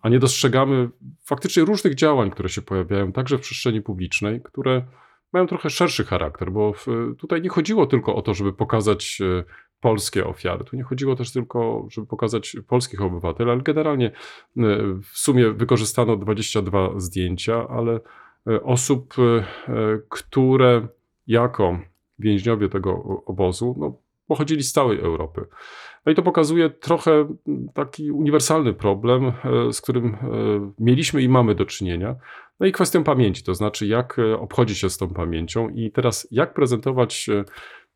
[0.02, 0.88] a nie dostrzegamy
[1.24, 4.82] faktycznie różnych działań, które się pojawiają także w przestrzeni publicznej, które
[5.32, 6.74] mają trochę szerszy charakter, bo
[7.18, 9.44] tutaj nie chodziło tylko o to, żeby pokazać e,
[9.80, 10.64] polskie ofiary.
[10.64, 14.12] Tu nie chodziło też tylko, żeby pokazać polskich obywateli, ale generalnie e,
[15.02, 18.00] w sumie wykorzystano 22 zdjęcia, ale
[18.46, 19.44] e, osób, e,
[20.08, 20.88] które
[21.26, 21.78] jako
[22.18, 25.46] więźniowie tego obozu no, pochodzili z całej Europy.
[26.06, 27.28] No i to pokazuje trochę
[27.74, 29.32] taki uniwersalny problem,
[29.72, 30.16] z którym
[30.78, 32.16] mieliśmy i mamy do czynienia.
[32.60, 36.54] No i kwestią pamięci, to znaczy jak obchodzi się z tą pamięcią i teraz jak
[36.54, 37.30] prezentować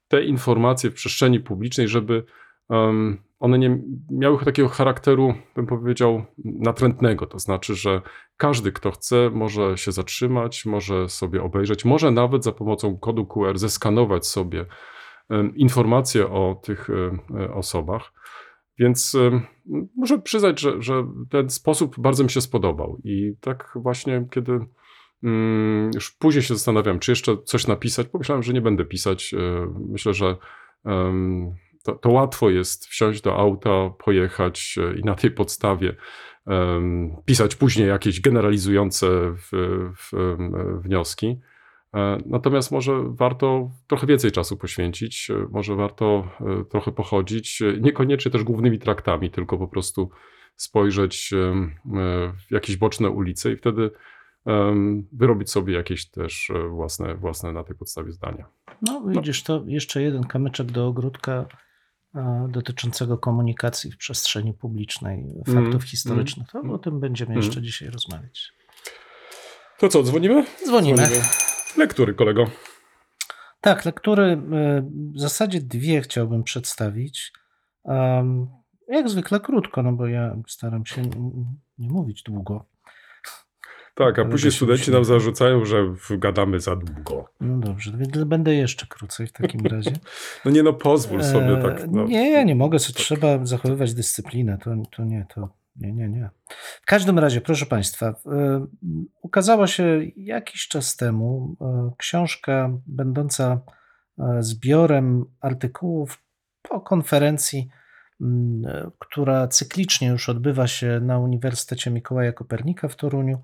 [0.08, 2.24] te informacje w przestrzeni publicznej, żeby
[2.70, 3.78] em, one nie
[4.10, 7.26] miały takiego charakteru, bym powiedział, natrętnego.
[7.26, 8.02] To znaczy, że
[8.36, 13.58] każdy, kto chce, może się zatrzymać, może sobie obejrzeć, może nawet za pomocą kodu QR
[13.58, 14.66] zeskanować sobie
[15.30, 18.12] em, informacje o tych e, osobach.
[18.78, 19.16] Więc
[19.96, 22.98] muszę przyznać, że, że ten sposób bardzo mi się spodobał.
[23.04, 24.60] I tak właśnie, kiedy
[25.24, 29.34] mm, już później się zastanawiam, czy jeszcze coś napisać, pomyślałem, że nie będę pisać.
[29.34, 30.36] E, Myślę, że
[31.82, 35.96] to, to łatwo jest wsiąść do auta, pojechać e, i na tej podstawie
[37.24, 39.06] pisać później jakieś generalizujące
[39.36, 39.48] w,
[39.96, 40.36] w,
[40.82, 41.40] wnioski.
[41.94, 46.28] E, Natomiast może warto trochę więcej czasu poświęcić, może warto
[46.70, 50.10] trochę pochodzić, niekoniecznie też głównymi traktami, tylko po prostu
[50.56, 51.30] spojrzeć
[52.48, 53.90] w jakieś boczne ulice i wtedy
[55.12, 58.46] wyrobić sobie jakieś też e, własne, własne na tej podstawie zdania.
[58.82, 61.46] No widzisz, to jeszcze jeden kamyczek do ogródka
[62.14, 66.48] e, dotyczącego komunikacji w przestrzeni publicznej, faktów Mm, historycznych.
[66.50, 67.42] To mm, o tym będziemy mm.
[67.42, 68.52] jeszcze dzisiaj rozmawiać.
[69.78, 70.44] To co, dzwonimy?
[70.66, 71.02] Dzwonimy.
[71.76, 72.44] Lektury, kolego.
[73.60, 74.36] Tak, lektury e,
[75.14, 77.32] w zasadzie dwie chciałbym przedstawić.
[78.88, 81.02] Jak zwykle krótko, no bo ja staram się
[81.78, 82.73] nie mówić długo.
[83.94, 85.76] Tak, a później studenci nam zarzucają, że
[86.10, 87.28] gadamy za długo.
[87.40, 89.92] No dobrze, więc będę jeszcze krócej w takim razie.
[90.44, 91.90] No nie no, pozwól sobie E, tak.
[91.90, 92.04] No.
[92.04, 94.58] Nie, ja nie mogę, sobie trzeba zachowywać dyscyplinę.
[94.58, 96.30] To, to nie, to nie, nie, nie.
[96.82, 98.66] W każdym razie, proszę Państwa, e,
[99.22, 103.60] ukazała się jakiś czas temu e, książka będąca
[104.40, 106.22] zbiorem artykułów
[106.62, 107.68] po konferencji,
[108.20, 113.42] m, e, która cyklicznie już odbywa się na Uniwersytecie Mikołaja Kopernika w Toruniu,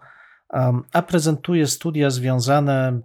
[0.93, 3.03] a, prezentuje studia związane m,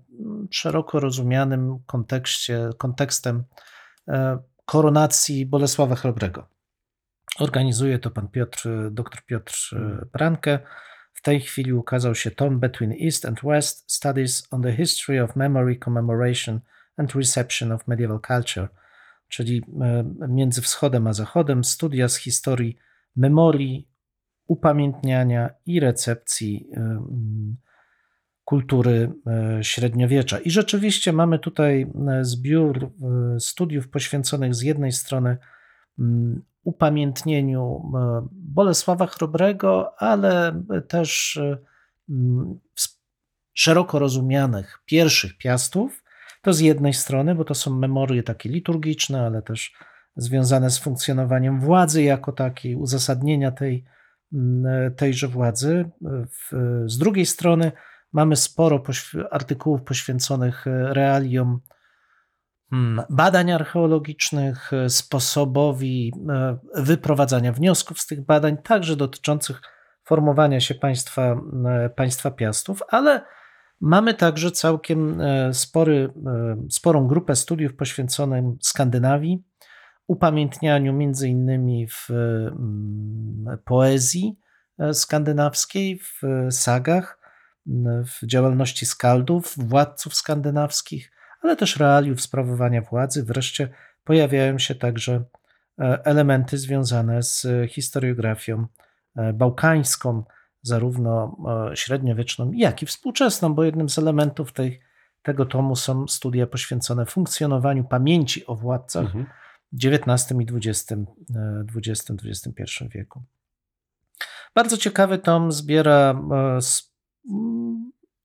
[0.51, 3.43] szeroko rozumianym kontekście, kontekstem
[4.07, 6.47] e, koronacji Bolesława Chrobrego.
[7.39, 10.59] Organizuje to pan Piotr, dr Piotr e, Pranke.
[11.13, 15.35] W tej chwili ukazał się tom Between East and West Studies on the History of
[15.35, 16.59] Memory, Commemoration
[16.97, 18.67] and Reception of Medieval Culture,
[19.27, 22.77] czyli e, między wschodem a zachodem studia z historii
[23.15, 23.89] memorii,
[24.47, 27.03] upamiętniania i recepcji mm,
[28.45, 30.39] kultury e, średniowiecza.
[30.39, 32.89] I rzeczywiście mamy tutaj e, zbiór e,
[33.39, 35.37] studiów poświęconych z jednej strony
[35.99, 37.91] mm, upamiętnieniu
[38.31, 41.39] Bolesława Chrobrego, ale też
[42.09, 42.59] mm,
[43.53, 46.03] szeroko rozumianych pierwszych piastów.
[46.41, 49.73] To z jednej strony, bo to są memorie takie liturgiczne, ale też
[50.15, 53.85] związane z funkcjonowaniem władzy jako takiej, uzasadnienia tej,
[54.33, 55.89] mm, tejże władzy.
[56.85, 57.71] Z drugiej strony
[58.15, 61.59] mamy sporo pośw- artykułów poświęconych e, realiom
[62.71, 69.61] mm, badań archeologicznych, e, sposobowi e, wyprowadzania wniosków z tych badań, także dotyczących
[70.03, 71.41] formowania się państwa,
[71.95, 73.25] państwa Piastów, ale
[73.81, 76.13] mamy także całkiem spory,
[76.69, 79.43] sporą grupę studiów poświęconych Skandynawii,
[80.07, 82.09] upamiętnianiu między innymi w
[83.65, 84.39] poezji
[84.93, 87.24] skandynawskiej, w sagach,
[88.05, 93.23] w działalności skaldów, władców skandynawskich, ale też realiów sprawowania władzy.
[93.23, 93.69] Wreszcie
[94.03, 95.23] pojawiają się także
[95.79, 98.67] e, elementy związane z historiografią
[99.15, 100.23] e, bałkańską,
[100.61, 101.37] zarówno
[101.71, 104.81] e, średniowieczną, jak i współczesną, bo jednym z elementów tej,
[105.21, 109.25] tego tomu są studia poświęcone funkcjonowaniu pamięci o władcach Mhm.
[109.73, 113.23] w XIX i XX, e, XX-XXI wieku.
[114.55, 116.21] Bardzo ciekawy tom zbiera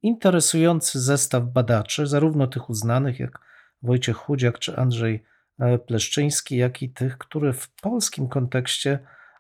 [0.03, 3.39] interesujący zestaw badaczy, zarówno tych uznanych jak
[3.83, 5.25] Wojciech Chudziak czy Andrzej
[5.59, 8.99] e, Pleszczyński, jak i tych, które w polskim kontekście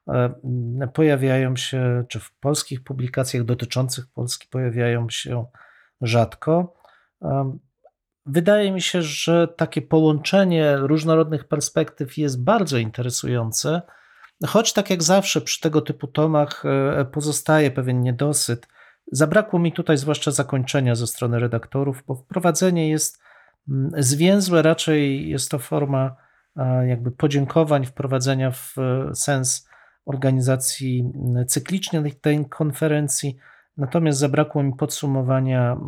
[0.09, 5.45] e, pojawiają się, czy w polskich publikacjach dotyczących Polski pojawiają się
[6.01, 6.75] rzadko.
[7.23, 7.59] Em,
[8.27, 13.83] Wydaje mi się, że takie połączenie różnorodnych perspektyw jest bardzo interesujące,
[14.47, 18.69] choć tak jak zawsze przy tego typu tomach e, pozostaje pewien niedosyt.
[19.13, 23.23] Zabrakło mi tutaj zwłaszcza zakończenia ze strony redaktorów, bo wprowadzenie jest
[23.69, 26.17] mm, zwięzłe, raczej jest to forma
[26.57, 29.69] e, jakby podziękowań, wprowadzenia w e, sens
[30.05, 33.37] organizacji mm, cyklicznej tej konferencji.
[33.77, 35.79] Natomiast zabrakło mi podsumowania e,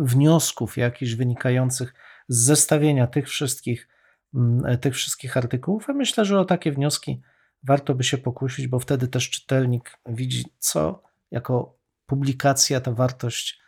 [0.00, 1.94] wniosków jakichś wynikających
[2.28, 3.88] z zestawienia tych wszystkich,
[4.34, 5.90] mm, tych wszystkich artykułów.
[5.90, 7.22] A myślę, że o takie wnioski
[7.62, 13.64] warto by się pokusić, bo wtedy też czytelnik widzi, co jako publikacja ta wartość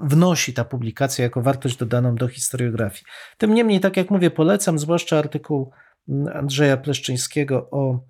[0.00, 3.04] wnosi ta publikacja jako wartość dodaną do historiografii.
[3.38, 5.70] Tym niemniej, tak jak mówię, polecam zwłaszcza artykuł
[6.08, 8.00] mm, Andrzeja Pleszczyńskiego o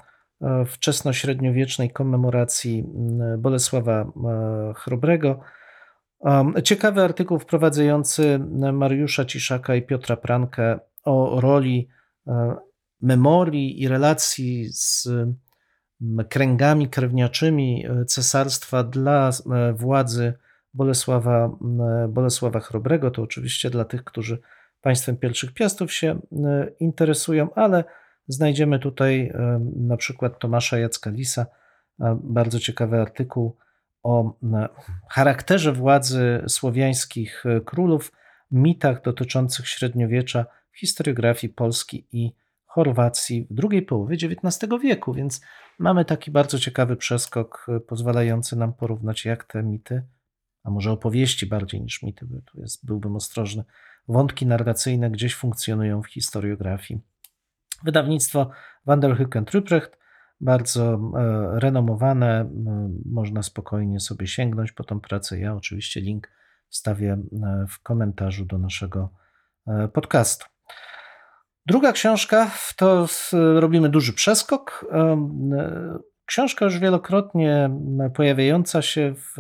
[0.43, 5.41] e, wczesnośredniowiecznej komemoracji mm, Bolesława e, Chrobrego.
[6.65, 8.39] Ciekawy artykuł wprowadzający
[8.73, 11.89] Mariusza Ciszaka i Piotra Prankę o roli
[12.27, 12.57] e,
[13.01, 15.09] memorii i relacji z
[16.29, 20.33] kręgami krewniaczymi e, cesarstwa dla e, władzy
[20.75, 21.79] Bolesława, m,
[22.13, 23.11] Bolesława Chrobrego.
[23.11, 24.39] To oczywiście dla tych, którzy
[24.81, 27.85] państwem pierwszych piastów się e, interesują, ale
[28.29, 31.47] znajdziemy tutaj e, na przykład Tomasza Jacka Lisa,
[32.01, 33.57] e, bardzo ciekawy artykuł
[34.03, 34.39] o
[35.11, 38.13] charakterze władzy słowiańskich e, królów,
[38.51, 42.33] mitach dotyczących średniowiecza historiografii Polski i
[42.79, 45.41] Chorwacji w drugiej połowie XIX wieku, więc
[45.79, 50.03] mamy taki bardzo ciekawy przeskok e, pozwalający nam porównać, jak te mity,
[50.65, 53.65] a może opowieści bardziej niż mity, bo tu jest, byłbym ostrożny,
[54.09, 57.01] wątki narracyjne gdzieś funkcjonują w historiografii.
[57.85, 58.51] Wydawnictwo
[58.87, 59.99] Vanderhoek Ruprecht,
[60.41, 62.51] bardzo e, renomowane,
[63.05, 65.39] można spokojnie sobie sięgnąć po tą pracę.
[65.39, 66.31] Ja oczywiście link
[66.69, 69.11] wstawię e, w komentarzu do naszego
[69.93, 70.47] podcastu.
[71.69, 73.07] Druga książka to
[73.61, 74.87] robimy duży przeskok.
[76.27, 77.71] Książka już wielokrotnie
[78.15, 79.39] pojawiająca się w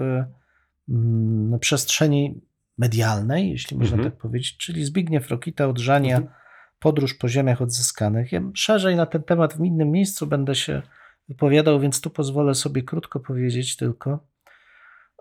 [0.89, 2.41] mm, przestrzeni
[2.79, 4.13] medialnej, jeśli można mhm.
[4.13, 6.35] tak powiedzieć, czyli Zbigniew Rokita Odrzania mhm.
[6.79, 8.33] Podróż po ziemiach odzyskanych.
[8.33, 10.83] Ja szerzej na ten temat w innym miejscu będę się
[11.29, 14.27] wypowiadał, więc tu pozwolę sobie krótko powiedzieć tylko.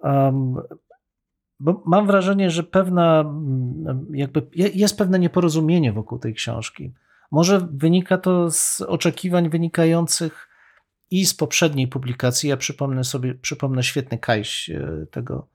[0.03, 0.55] Um,
[1.59, 6.93] bo mam wrażenie, że pewna, mm, jakby jest pewne nieporozumienie wokół tej książki.
[7.31, 10.47] Może wynika to z oczekiwań wynikających
[11.11, 12.49] i z poprzedniej publikacji.
[12.49, 15.47] Ja przypomnę sobie, przypomnę świetny kajś e, tego,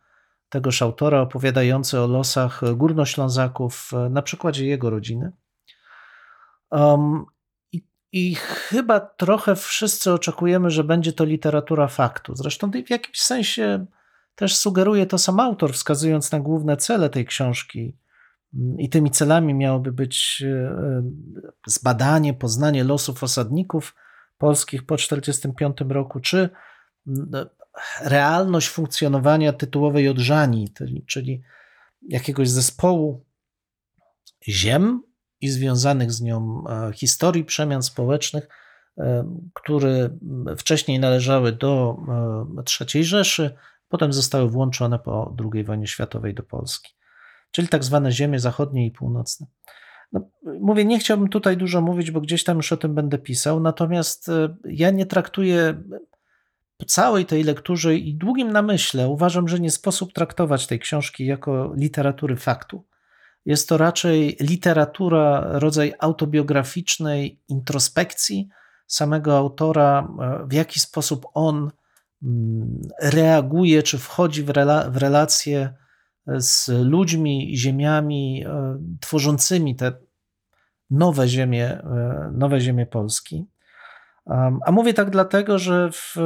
[0.48, 5.32] tegoż autora opowiadający o losach górnoślązaków e, na przykładzie jego rodziny.
[6.70, 7.24] Um,
[7.72, 12.36] i, I chyba trochę wszyscy oczekujemy, że będzie to literatura faktu.
[12.36, 13.86] Zresztą w jakimś sensie
[14.34, 17.96] też sugeruje to sam autor, wskazując na główne cele tej książki.
[18.78, 21.02] I tymi celami miałoby być e,
[21.66, 23.94] zbadanie, poznanie losów osadników
[24.38, 26.50] polskich po 1945 roku, czy
[28.00, 30.72] realność funkcjonowania tytułowej odżani,
[31.06, 31.42] czyli
[32.08, 33.24] jakiegoś zespołu
[34.48, 35.02] ziem
[35.40, 38.48] i związanych z nią e, historii przemian społecznych,
[38.98, 40.10] e, które
[40.58, 41.96] wcześniej należały do
[42.80, 43.56] III Rzeszy,
[43.92, 46.94] potem zostały włączone po II wojnie światowej do Polski,
[47.50, 49.46] czyli tak zwane ziemie zachodnie i północne.
[50.12, 50.20] No,
[50.60, 54.28] mówię, nie chciałbym tutaj dużo mówić, bo gdzieś tam już o tym będę pisał, natomiast
[54.28, 55.82] e, ja nie traktuję
[56.86, 62.36] całej tej lekturze i długim namyśle uważam, że nie sposób traktować tej książki jako literatury
[62.36, 62.84] faktu.
[63.46, 68.48] Jest to raczej literatura, rodzaj autobiograficznej introspekcji
[68.86, 71.70] samego autora, e, w jaki sposób on
[73.00, 75.74] reaguje, czy wchodzi w, rela w relacje
[76.26, 79.92] z ludźmi, ziemiami e, tworzącymi te
[80.90, 83.46] nowe ziemie, e, nowe ziemie Polski.
[84.66, 86.16] A mówię tak dlatego, że w,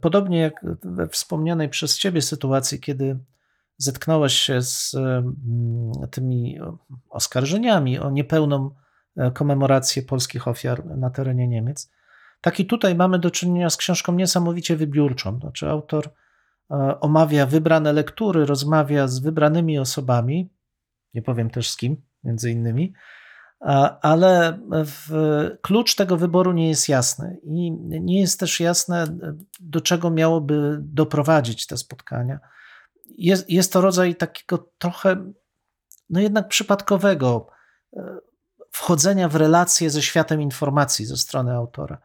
[0.00, 3.18] podobnie jak we wspomnianej przez Ciebie sytuacji, kiedy
[3.76, 4.96] zetknąłeś się z
[6.10, 6.58] tymi
[7.10, 8.70] oskarżeniami o niepełną
[9.16, 11.90] e, komemorację polskich ofiar na terenie Niemiec,
[12.40, 15.38] tak i tutaj mamy do czynienia z książką niesamowicie wybiórczą.
[15.40, 16.10] Znaczy, autor
[16.70, 20.50] e, omawia wybrane lektury, rozmawia z wybranymi osobami,
[21.14, 22.92] nie powiem też z kim, między innymi,
[24.02, 24.58] ale
[25.62, 29.06] klucz tego wyboru nie jest jasny i nie jest też jasne,
[29.60, 32.40] do czego miałoby doprowadzić te spotkania
[33.20, 35.32] jest, jest to rodzaj takiego trochę,
[36.10, 37.46] no jednak przypadkowego
[37.96, 38.18] e,
[38.72, 41.98] wchodzenia w relacje ze światem informacji ze strony autora.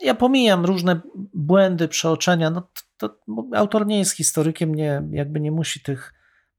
[0.00, 1.00] Ja pomijam różne
[1.34, 2.50] błędy, przeoczenia.
[2.50, 3.16] No to, to
[3.54, 6.14] autor nie jest historykiem, nie, jakby nie musi tych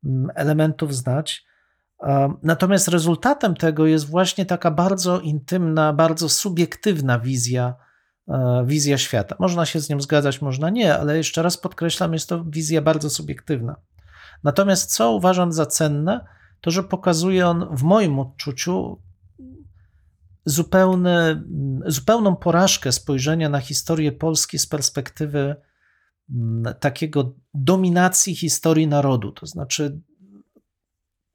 [0.05, 1.49] mm, elementów znać.
[2.43, 7.75] Natomiast rezultatem tego jest właśnie taka bardzo intymna, bardzo subiektywna wizja
[8.29, 9.35] E, wizja świata.
[9.39, 13.09] Można się z nią zgadzać, można nie, ale jeszcze raz podkreślam, jest to wizja bardzo
[13.09, 13.75] subiektywna.
[14.43, 16.25] Natomiast co uważam za cenne,
[16.61, 19.01] to że pokazuje on w moim odczuciu
[21.85, 25.55] zupełną porażkę spojrzenia na historię Polski z perspektywy
[26.29, 30.01] mm, takiego dominacji historii narodu, to znaczy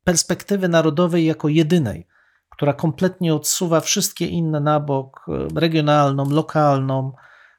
[0.04, 2.06] perspektywy narodowej jako jedynej
[2.54, 7.12] która kompletnie odsuwa wszystkie inne na bok, e, regionalną, lokalną,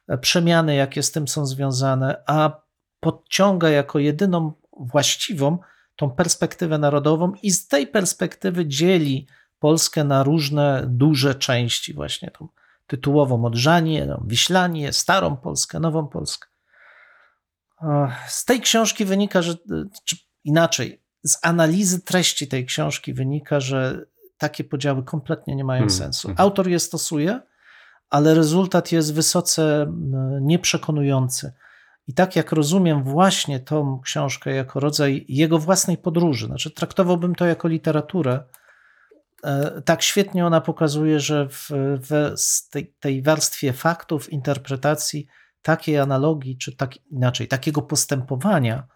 [0.08, 2.60] e, przemiany, jakie z tym są związane, a
[3.00, 5.58] podciąga jako jedyną właściwą
[5.96, 9.26] tą perspektywę narodową i z tej perspektywy dzieli
[9.66, 12.48] Polskę na różne duże części, właśnie tą
[12.86, 16.48] tytułową Odrzanie, Wiślanie, Starą Polskę, Nową Polskę.
[18.28, 19.54] Z tej książki wynika, że
[20.04, 24.06] czy inaczej, z analizy treści tej książki wynika, że
[24.38, 25.98] takie podziały kompletnie nie mają hmm.
[25.98, 26.28] sensu.
[26.28, 26.40] Hmm.
[26.40, 27.40] Autor je stosuje,
[28.10, 29.92] ale rezultat jest wysoce
[30.40, 31.52] nieprzekonujący.
[32.06, 37.46] I tak jak rozumiem właśnie tą książkę jako rodzaj jego własnej podróży, znaczy traktowałbym to
[37.46, 38.65] jako literaturę, e,
[39.84, 41.70] tak świetnie ona pokazuje, że w,
[42.08, 42.34] w
[42.70, 45.26] tej, tej warstwie faktów, interpretacji,
[45.62, 48.86] takiej analogii, czy tak inaczej, takiego postępowania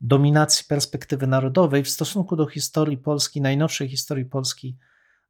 [0.00, 4.78] dominacji perspektywy narodowej w stosunku do historii Polski, najnowszej historii Polski,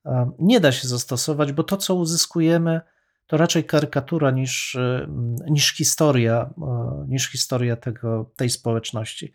[0.07, 2.81] e, nie da się zastosować, bo to, co uzyskujemy,
[3.27, 5.07] to raczej karykatura niż, e,
[5.51, 9.33] niż historia, e, niż historia tego, tej społeczności.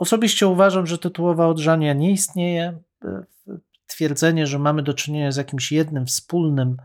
[0.00, 2.78] Osobiście uważam, że tytułowa odżania nie istnieje.
[3.86, 6.76] Twierdzenie, że mamy do czynienia z jakimś jednym wspólnym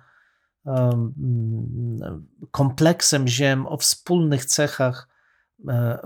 [2.51, 5.07] kompleksem ziem o wspólnych cechach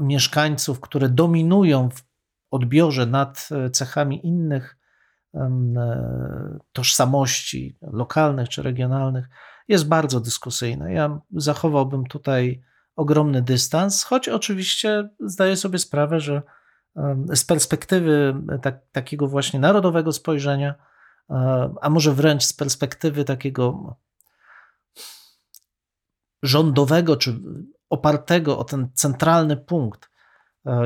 [0.01, 2.03] mieszkańców, które dominują w
[2.51, 4.77] odbiorze nad cechami innych
[6.71, 9.29] tożsamości lokalnych czy regionalnych,
[9.67, 10.93] jest bardzo dyskusyjne.
[10.93, 12.63] Ja zachowałbym tutaj
[12.95, 16.41] ogromny dystans, choć oczywiście zdaję sobie sprawę, że
[17.33, 20.75] z perspektywy tak, takiego właśnie narodowego spojrzenia,
[21.81, 23.95] a może wręcz z perspektywy takiego
[26.43, 27.39] rządowego, czy
[27.89, 30.09] opartego o ten centralny punkt,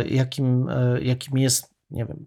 [0.05, 0.67] jakim,
[1.01, 2.25] jakim jest, nie wiem,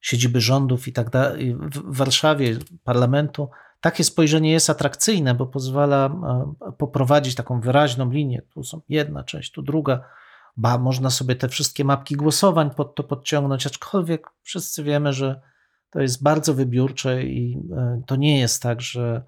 [0.00, 3.50] siedziby rządów i tak dalej, w Warszawie, parlamentu,
[3.80, 8.42] takie spojrzenie jest atrakcyjne, bo pozwala e, poprowadzić taką wyraźną linię.
[8.54, 10.04] Tu są jedna część, tu druga.
[10.56, 15.40] Ba, można sobie te wszystkie mapki głosowań pod to podciągnąć, aczkolwiek wszyscy wiemy, że
[15.90, 19.22] to jest bardzo wybiórcze i e, to nie jest tak, że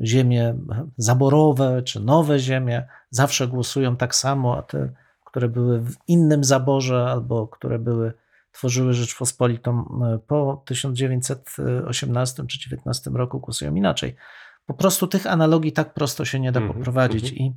[0.00, 0.54] ziemie
[0.96, 4.92] zaborowe czy nowe ziemie zawsze głosują tak samo, a te,
[5.24, 8.12] które były w innym zaborze albo które były
[8.52, 14.16] tworzyły Rzeczpospolitą e, po 1918 czy 19 roku głosują inaczej.
[14.66, 17.24] Po prostu tych analogii tak prosto się nie da mm -hmm, poprowadzić.
[17.24, 17.42] Mm -hmm.
[17.42, 17.54] I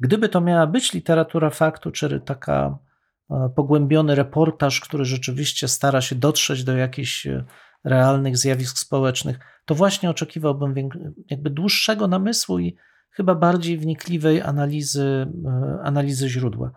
[0.00, 2.78] gdyby to miała być literatura faktu, czy taka
[3.30, 7.44] e, pogłębiony reportaż, który rzeczywiście stara się dotrzeć do jakichś e,
[7.84, 10.74] realnych zjawisk społecznych, to właśnie oczekiwałbym
[11.30, 12.76] jakby dłuższego namysłu i
[13.10, 15.26] chyba bardziej wnikliwej analizy,
[15.82, 16.72] analizy źródła.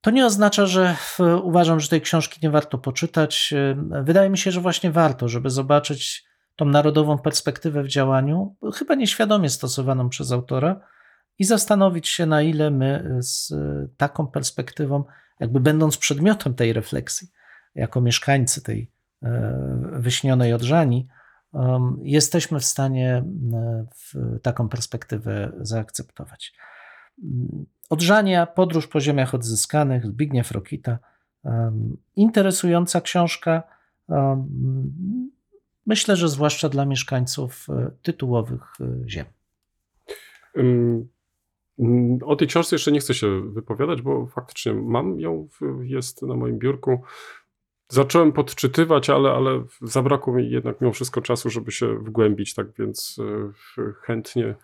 [0.00, 0.96] To nie oznacza, że
[1.42, 3.54] uważam, że tej książki nie warto poczytać.
[4.02, 6.24] Wydaje mi się, że właśnie warto, żeby zobaczyć
[6.56, 10.80] tą narodową perspektywę w działaniu, chyba nieświadomie stosowaną przez autora,
[11.42, 13.54] i zastanowić się, na ile my z
[13.96, 15.04] taką perspektywą,
[15.40, 17.28] jakby będąc przedmiotem tej refleksji,
[17.74, 18.90] jako mieszkańcy tej
[19.22, 21.08] e, wyśnionej odżani,
[22.02, 23.24] jesteśmy w stanie
[23.94, 26.54] w taką perspektywę zaakceptować.
[27.90, 30.98] Odżania, podróż po ziemiach odzyskanych, Zbigniew Rokita.
[32.16, 33.62] Interesująca książka.
[35.86, 39.26] Myślę, że zwłaszcza dla mieszkańców e, tytułowych e, ziem.
[42.24, 45.48] O tej książce jeszcze nie chcę się wypowiadać, bo faktycznie mam ją,
[45.82, 47.02] jest na moim biurku.
[47.88, 53.16] Zacząłem podczytywać, ale, ale zabrakło mi jednak mimo wszystko czasu, żeby się wgłębić, tak więc
[53.78, 54.54] e, chętnie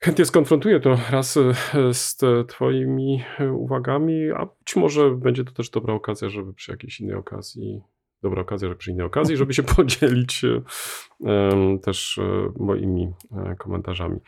[0.00, 1.54] Chętnie skonfrontuję to raz e,
[1.94, 7.00] z Twoimi e, uwagami, a być może będzie to też dobra okazja, żeby przy jakiejś
[7.00, 7.82] innej okazji,
[8.22, 12.20] dobra okazja, żeby przy innej okazji, żeby się podzielić e, też
[12.56, 13.12] moimi
[13.58, 14.20] komentarzami.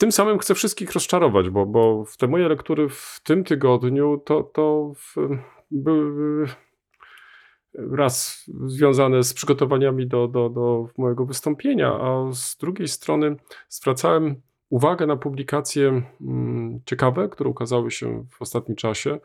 [0.00, 4.92] Tym samym chcę wszystkich rozczarować, bo, bo te moje lektury w tym tygodniu to, to
[5.70, 6.46] były
[7.74, 13.36] raz związane z przygotowaniami do, do, do mojego wystąpienia, a z drugiej strony
[13.68, 19.18] zwracałem uwagę na publikacje mm, ciekawe, które ukazały się w ostatnim czasie,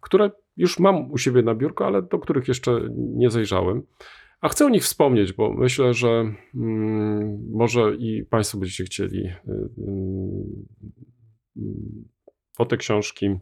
[0.00, 3.82] które już mam u siebie na biurku, ale do których jeszcze nie zajrzałem.
[4.40, 9.32] A chcę o nich wspomnieć, bo myślę, że mm, może i Państwo będziecie chcieli y,
[11.56, 11.62] y,
[12.56, 13.38] po te książki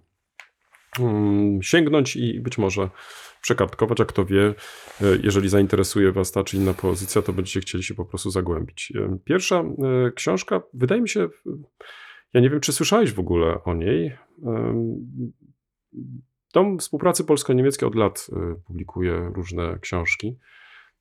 [1.01, 2.91] mm, sięgnąć i być może
[3.41, 4.55] przekartkować, a kto wie,
[5.01, 8.93] e, jeżeli zainteresuje Was ta czy inna pozycja, to będziecie chcieli się po prostu zagłębić.
[8.97, 11.29] E, pierwsza e, książka, wydaje mi się,
[12.35, 14.17] ja nie wiem, czy słyszałeś w ogóle o niej.
[16.55, 18.27] Dom Współpracy Polsko-Niemieckiej od lat
[18.67, 20.37] publikuje różne książki.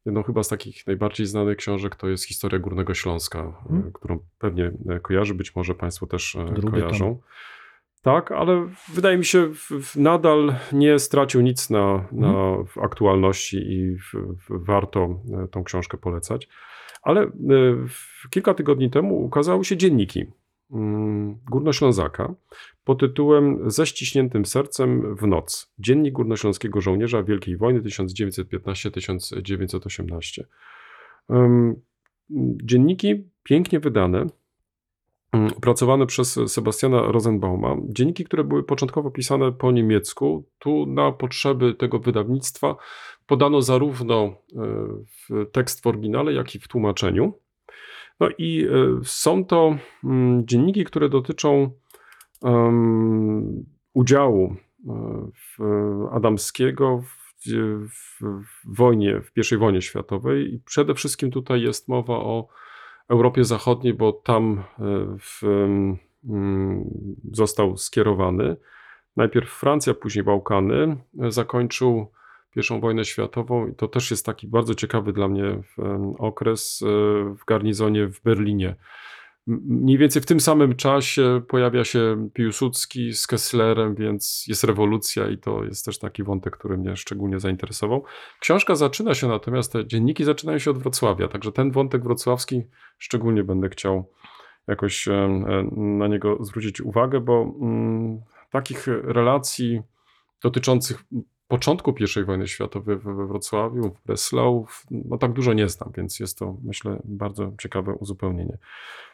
[0.07, 3.91] Jedną chyba z takich najbardziej znanych książek to jest Historia Górnego Śląska, hmm.
[3.93, 7.05] którą pewnie kojarzy, być może Państwo też Drugi kojarzą.
[7.05, 7.23] Tom.
[8.01, 9.49] Tak, ale wydaje mi się,
[9.95, 12.65] nadal nie stracił nic na, na mhm.
[12.85, 13.97] aktualności i
[14.49, 16.47] warto e, tą książkę polecać.
[17.01, 17.29] Ale e,
[18.29, 20.25] kilka tygodni temu ukazały się dzienniki
[21.51, 22.33] Górnoślązaka
[22.83, 25.73] pod tytułem Ze ściśniętym sercem w noc.
[25.79, 30.43] Dziennik Górnośląskiego Żołnierza Wielkiej Wojny 1915-1918.
[32.63, 34.27] Dzienniki pięknie wydane,
[35.31, 37.75] Mm, opracowane przez Sebastiana Rosenbauma.
[37.89, 42.75] Dzienniki, które były początkowo pisane po niemiecku, tu na potrzeby tego wydawnictwa
[43.25, 44.35] podano zarówno
[45.31, 47.33] e, tekst w oryginale, jak i w tłumaczeniu.
[48.19, 51.71] No i e, są to mm, dzienniki, które dotyczą
[53.93, 54.55] udziału
[55.33, 55.59] w
[56.11, 57.41] Adamskiego w,
[57.89, 62.47] w, w wojnie, w I wojnie światowej i przede wszystkim tutaj jest mowa o
[63.09, 64.63] Europie Zachodniej, bo tam
[65.19, 65.41] w,
[67.31, 68.57] został skierowany.
[69.15, 70.97] Najpierw Francja, później Bałkany.
[71.29, 72.11] Zakończył
[72.55, 75.61] I wojnę światową i to też jest taki bardzo ciekawy dla mnie
[76.19, 76.83] okres
[77.39, 78.75] w garnizonie w Berlinie.
[79.47, 85.37] Mniej więcej w tym samym czasie pojawia się Piłsudski z Kesslerem, więc jest rewolucja i
[85.37, 88.03] to jest też taki wątek, który mnie szczególnie zainteresował.
[88.39, 92.63] Książka zaczyna się natomiast, te dzienniki zaczynają się od Wrocławia, także ten wątek wrocławski
[92.97, 94.11] szczególnie będę chciał
[94.67, 95.07] jakoś
[95.71, 98.21] na niego zwrócić uwagę, bo mm,
[98.51, 99.81] takich relacji
[100.43, 101.03] dotyczących
[101.47, 106.39] początku I wojny światowej we Wrocławiu, w Breslau, no tak dużo nie znam, więc jest
[106.39, 108.57] to myślę bardzo ciekawe uzupełnienie.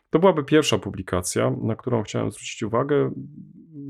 [0.10, 3.12] To byłaby pierwsza publikacja, na którą chciałem zwrócić uwagę.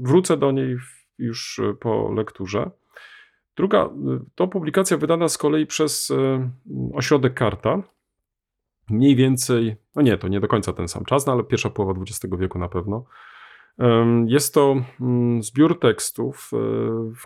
[0.01, 0.77] Wrócę do niej
[1.17, 2.71] już po lekturze.
[3.55, 3.89] Druga
[4.35, 6.49] to publikacja wydana z kolei przez e,
[6.93, 7.83] ośrodek Karta.
[8.89, 12.01] Mniej więcej, no nie, to nie do końca ten sam czas, no ale pierwsza połowa
[12.01, 13.05] XX wieku na pewno.
[14.25, 16.57] Jest to mm, zbiór tekstów e,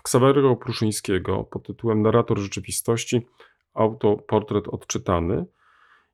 [0.02, 3.26] Ksaweryego Pruszyńskiego pod tytułem Narrator rzeczywistości,
[3.74, 5.44] autoportret odczytany.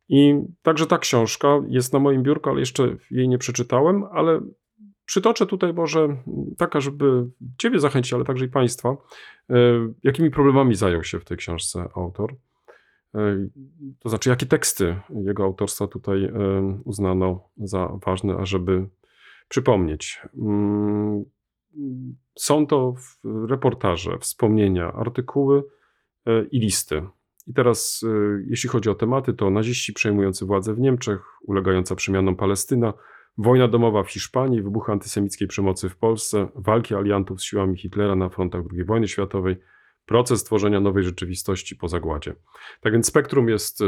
[0.09, 4.41] I także ta książka jest na moim biurku, ale jeszcze jej nie przeczytałem, ale
[5.05, 6.17] przytoczę tutaj może
[6.59, 7.27] taka, żeby
[7.59, 8.97] Ciebie zachęcić, ale także i Państwa,
[9.51, 9.55] e,
[10.03, 12.37] jakimi problemami zajął się w tej książce autor.
[13.15, 13.49] E,
[13.99, 16.33] to znaczy, jakie teksty jego autorstwa tutaj
[16.85, 18.89] uznano za ważne, ażeby
[19.49, 20.23] przypomnieć.
[20.39, 21.25] Mm,
[22.35, 22.95] są to
[23.49, 25.63] reportaże, wspomnienia, artykuły
[26.27, 27.03] e, i listy.
[27.47, 32.37] I teraz, e, jeśli chodzi o tematy, to naziści przejmujący władzę w Niemczech, ulegająca przemianom
[32.37, 32.93] Palestyna,
[33.39, 38.29] wojna domowa w Hiszpanii, wybuch antysemickiej przemocy w Polsce, walki aliantów z siłami Hitlera na
[38.29, 39.57] frontach II wojny światowej,
[40.07, 42.35] proces tworzenia nowej rzeczywistości po zagładzie.
[42.81, 43.85] Tak więc spektrum jest e,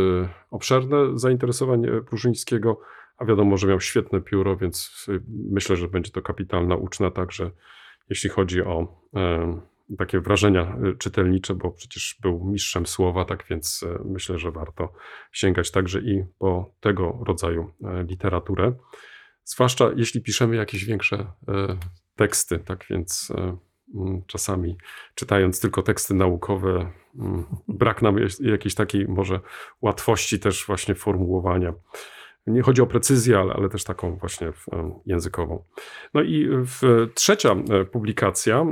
[0.50, 2.80] obszerne zainteresowań Pruszyńskiego,
[3.18, 7.50] a wiadomo, że miał świetne pióro, więc myślę, że będzie to kapitalna uczna także,
[8.08, 9.60] jeśli chodzi o e,
[9.98, 14.92] takie wrażenia e, czytelnicze, bo przecież był mistrzem słowa, tak więc e, myślę, że warto
[15.32, 17.70] sięgać także i po tego rodzaju
[18.08, 18.72] literaturę.
[19.44, 21.32] Zwłaszcza jeśli piszemy jakieś większe
[22.16, 23.32] teksty, tak więc
[24.26, 24.76] czasami
[25.14, 26.92] czytając tylko teksty naukowe,
[27.68, 29.40] brak nam jakiejś takiej może
[29.80, 31.72] łatwości też właśnie formułowania.
[32.46, 34.52] Nie chodzi o precyzję, ale, ale też taką właśnie
[35.06, 35.64] językową.
[36.14, 38.66] No i w, trzecia e, publikacja, e,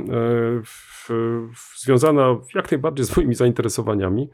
[1.77, 4.29] związana jak najbardziej z moimi zainteresowaniami,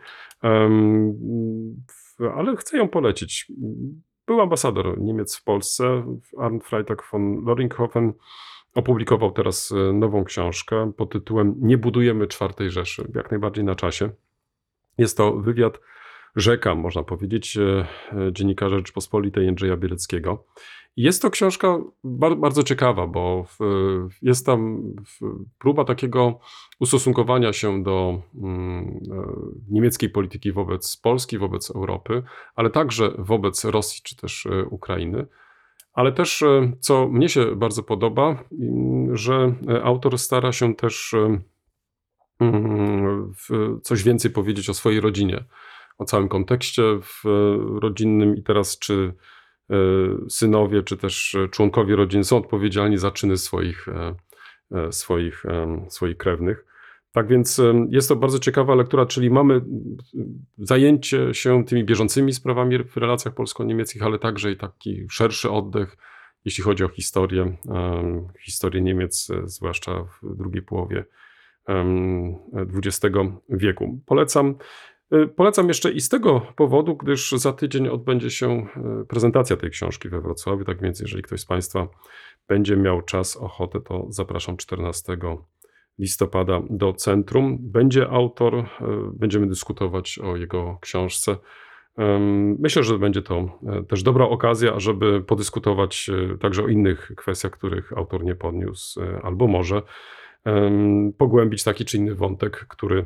[2.35, 3.51] ale chcę ją polecić.
[4.27, 8.13] Był ambasador Niemiec w Polsce, Arndt Freitag von Loringhofen,
[8.75, 14.09] opublikował teraz e, nową książkę pod tytułem Nie budujemy czwartej Rzeszy, jak najbardziej na czasie.
[14.97, 15.79] Jest to wywiad
[16.35, 17.61] rzeka, można powiedzieć, e,
[18.11, 20.45] e, dziennikarza Rzeczpospolitej Jędrzeja Bieleckiego.
[20.95, 21.77] Jest to książka
[22.37, 23.45] bardzo ciekawa, bo
[24.21, 24.81] jest tam
[25.59, 26.39] próba takiego
[26.79, 29.23] ustosunkowania się do mm, e,
[29.69, 32.23] niemieckiej polityki wobec Polski, wobec Europy,
[32.55, 35.27] ale także wobec Rosji czy też Ukrainy.
[35.93, 36.43] Ale też,
[36.79, 41.15] co mnie się bardzo podoba, mm, że autor stara się też
[42.39, 43.33] mm,
[43.83, 45.45] coś więcej powiedzieć o swojej rodzinie
[46.01, 47.23] o całym kontekście w
[47.81, 49.13] rodzinnym i teraz czy
[49.69, 49.75] e,
[50.29, 54.15] synowie, czy też członkowie rodzin są odpowiedzialni za czyny swoich, e,
[54.71, 55.43] e, swoich,
[55.89, 56.65] swoich krewnych.
[57.11, 59.61] Tak więc jest to bardzo ciekawa lektura, czyli mamy
[60.57, 65.97] zajęcie się tymi bieżącymi sprawami w relacjach polsko-niemieckich, ale także i taki szerszy oddech,
[66.45, 67.57] jeśli chodzi o historię,
[68.39, 71.05] historię Niemiec, zwłaszcza w drugiej połowie
[72.53, 73.17] XX
[73.49, 73.99] wieku.
[74.05, 74.55] Polecam.
[75.13, 78.67] Y, polecam jeszcze i z tego powodu, gdyż za tydzień odbędzie się
[79.01, 80.65] y, prezentacja tej książki we Wrocławiu.
[80.65, 81.87] Tak więc, jeżeli ktoś z Państwa
[82.47, 85.17] będzie miał czas, ochotę, to zapraszam 14
[85.99, 87.57] listopada do centrum.
[87.59, 88.65] Będzie autor, y,
[89.13, 91.37] będziemy dyskutować o jego książce.
[92.59, 96.09] Myślę, że będzie to też dobra okazja, żeby podyskutować
[96.39, 99.81] także o innych kwestiach, których autor nie podniósł, albo może
[101.17, 103.05] pogłębić taki czy inny wątek, który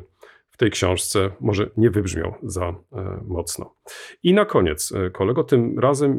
[0.56, 2.74] w tej książce może nie wybrzmiał za e,
[3.28, 3.74] mocno.
[4.22, 6.12] I na koniec, e, kolego, tym razem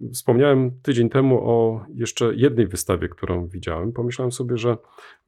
[0.00, 3.92] e, wspomniałem tydzień temu o jeszcze jednej wystawie, którą widziałem.
[3.92, 4.76] Pomyślałem sobie, że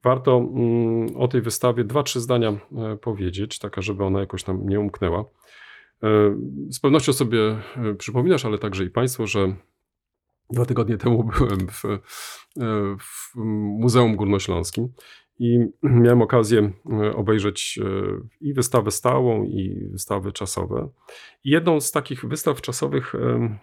[0.03, 2.57] warto mm, o tej wystawie dwa, trzy zdania
[3.01, 5.25] powiedzieć, taka, żeby ona jakoś nam nie umknęła.
[6.71, 7.39] Z pewnością sobie
[7.99, 9.57] przypominasz, ale także i Państwo, że
[10.51, 11.83] Dwa tygodnie temu byłem w,
[13.01, 13.37] w
[13.81, 14.89] Muzeum Górnośląskim
[15.39, 17.89] i miałem okazję e, obejrzeć e,
[18.41, 20.89] i wystawę stałą, i wystawy czasowe.
[21.45, 23.59] I jedną z takich wystaw czasowych, e,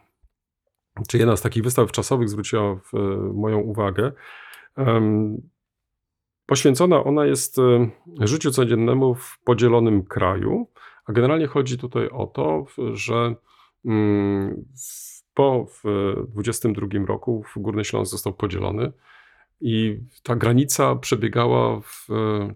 [1.07, 2.91] czy jedna z takich wystaw czasowych zwróciła w,
[3.33, 4.11] moją uwagę.
[6.45, 7.57] Poświęcona ona jest
[8.19, 10.67] życiu codziennemu w podzielonym kraju,
[11.05, 13.35] a generalnie chodzi tutaj o to, że
[13.85, 14.65] mm,
[15.33, 15.67] po
[16.27, 18.91] 22 roku Górny Śląsk został podzielony
[19.65, 22.07] i ta granica przebiegała w,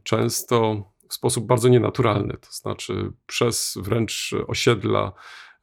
[0.04, 5.12] często w sposób bardzo nienaturalny, to znaczy przez wręcz osiedla,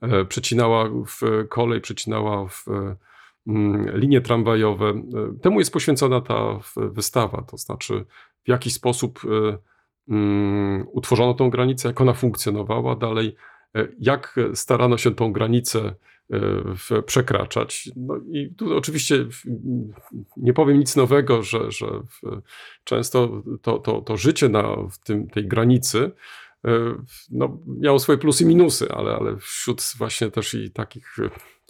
[0.00, 2.64] e, przecinała w kolej, przecinała w
[3.46, 4.88] mm, linie tramwajowe.
[4.88, 5.02] E,
[5.42, 8.04] temu jest poświęcona ta wystawa, to znaczy
[8.44, 9.58] w jaki sposób e,
[10.08, 13.36] mm, utworzono tą granicę, jak ona funkcjonowała dalej,
[13.98, 15.94] jak starano się tą granicę E,
[17.06, 17.90] przekraczać.
[17.96, 19.26] No i tu oczywiście
[20.36, 21.86] nie powiem nic nowego, że, że
[22.84, 26.10] często to, to, to życie na tym, tej granicy
[26.64, 26.70] e,
[27.30, 31.16] no, miało swoje plusy i minusy, ale, ale wśród właśnie też i takich,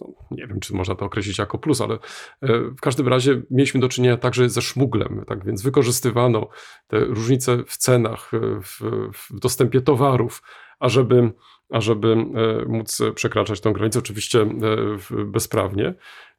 [0.01, 1.93] no, nie wiem, czy można to określić jako plus, ale
[2.41, 6.49] e, w każdym razie mieliśmy do czynienia także ze szmuglem, tak więc wykorzystywano
[6.87, 8.31] te różnice w cenach,
[8.63, 10.41] w, w dostępie towarów,
[10.79, 11.31] ażeby
[11.69, 15.93] ażeby e, móc przekraczać tą granicę, oczywiście e, bezprawnie.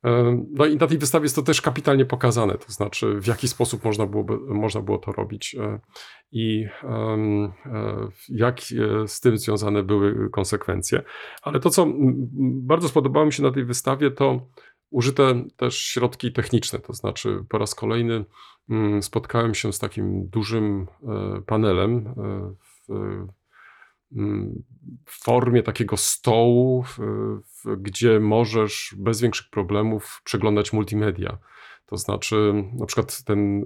[0.04, 3.48] E, no i na tej wystawie jest to też kapitalnie pokazane, to znaczy w jaki
[3.48, 5.56] sposób można było, można było to robić
[6.32, 6.66] i
[8.28, 8.60] jak
[9.06, 11.02] z tym związane były konsekwencje.
[11.42, 11.86] Ale to, co
[12.42, 14.40] bardzo spodobało mi się na tej wystawie, to
[14.90, 18.24] użyte też środki techniczne, to znaczy po raz kolejny
[19.00, 20.86] spotkałem się z takim dużym
[21.46, 22.14] panelem
[22.88, 23.26] w
[25.06, 26.84] w formie takiego stołu,
[27.76, 31.38] gdzie możesz bez większych problemów przeglądać multimedia.
[31.86, 33.64] To znaczy, na przykład ten e,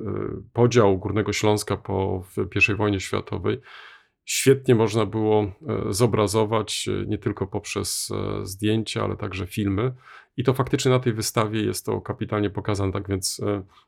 [0.53, 2.25] podział Górnego Śląska po
[2.71, 3.61] I wojnie światowej
[4.25, 5.53] świetnie można było e,
[5.89, 8.13] zobrazować e, nie tylko poprzez
[8.43, 9.95] zdjęcia, ale także filmy.
[10.37, 12.93] I to faktycznie na tej wystawie jest to kapitalnie pokazane.
[12.93, 13.41] Tak więc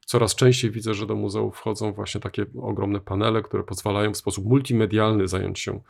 [0.07, 4.47] coraz częściej widzę, że do muzeów wchodzą właśnie takie ogromne panele, które pozwalają w sposób
[4.47, 5.83] multimedialny zająć się Mm,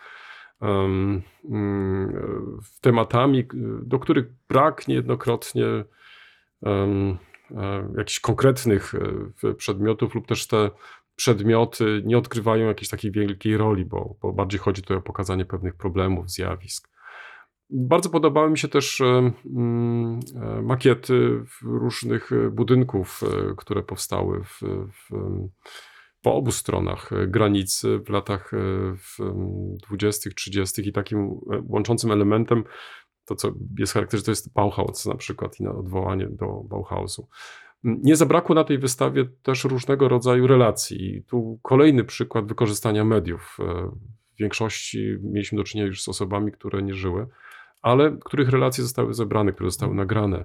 [2.81, 3.49] tematami,
[3.83, 5.67] do których brak niejednokrotnie
[7.57, 8.95] e, jakichś konkretnych
[9.45, 10.71] e, przedmiotów, lub też te
[11.17, 15.75] przedmioty nie odgrywają jakiejś takiej wielkiej roli, bo, bo bardziej chodzi tutaj o pokazanie pewnych
[15.75, 16.89] problemów, zjawisk.
[17.71, 20.21] Bardzo podobały mi się też e, mm,
[20.63, 23.21] makiety różnych budynków,
[23.57, 24.61] które powstały w,
[25.11, 25.11] w
[26.23, 28.51] po obu stronach e, granicy w latach
[29.89, 30.89] 20., 30.
[30.89, 32.65] i takim e, łączącym elementem,
[33.25, 37.29] to co jest charakterystyczne, to jest Bauhaus na przykład i na odwołanie do Bauhausu.
[37.85, 41.17] Nie zabrakło na tej wystawie też różnego rodzaju relacji.
[41.17, 43.57] I tu kolejny przykład wykorzystania mediów.
[43.61, 43.91] E,
[44.35, 47.27] w większości mieliśmy do czynienia już z osobami, które nie żyły,
[47.83, 50.45] ale których relacje zostały zebrane, które zostały nagrane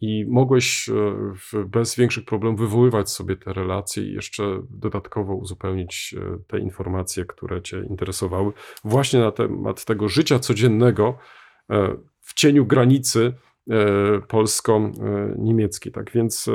[0.00, 6.38] i mogłeś e, bez większych problemów wywoływać sobie te relacje i jeszcze dodatkowo uzupełnić e,
[6.46, 8.52] te informacje, które Cię interesowały,
[8.84, 11.18] właśnie na temat tego życia codziennego
[11.70, 13.32] e, w cieniu granicy
[14.28, 15.92] polsko-niemieckiej.
[15.92, 16.50] Tak więc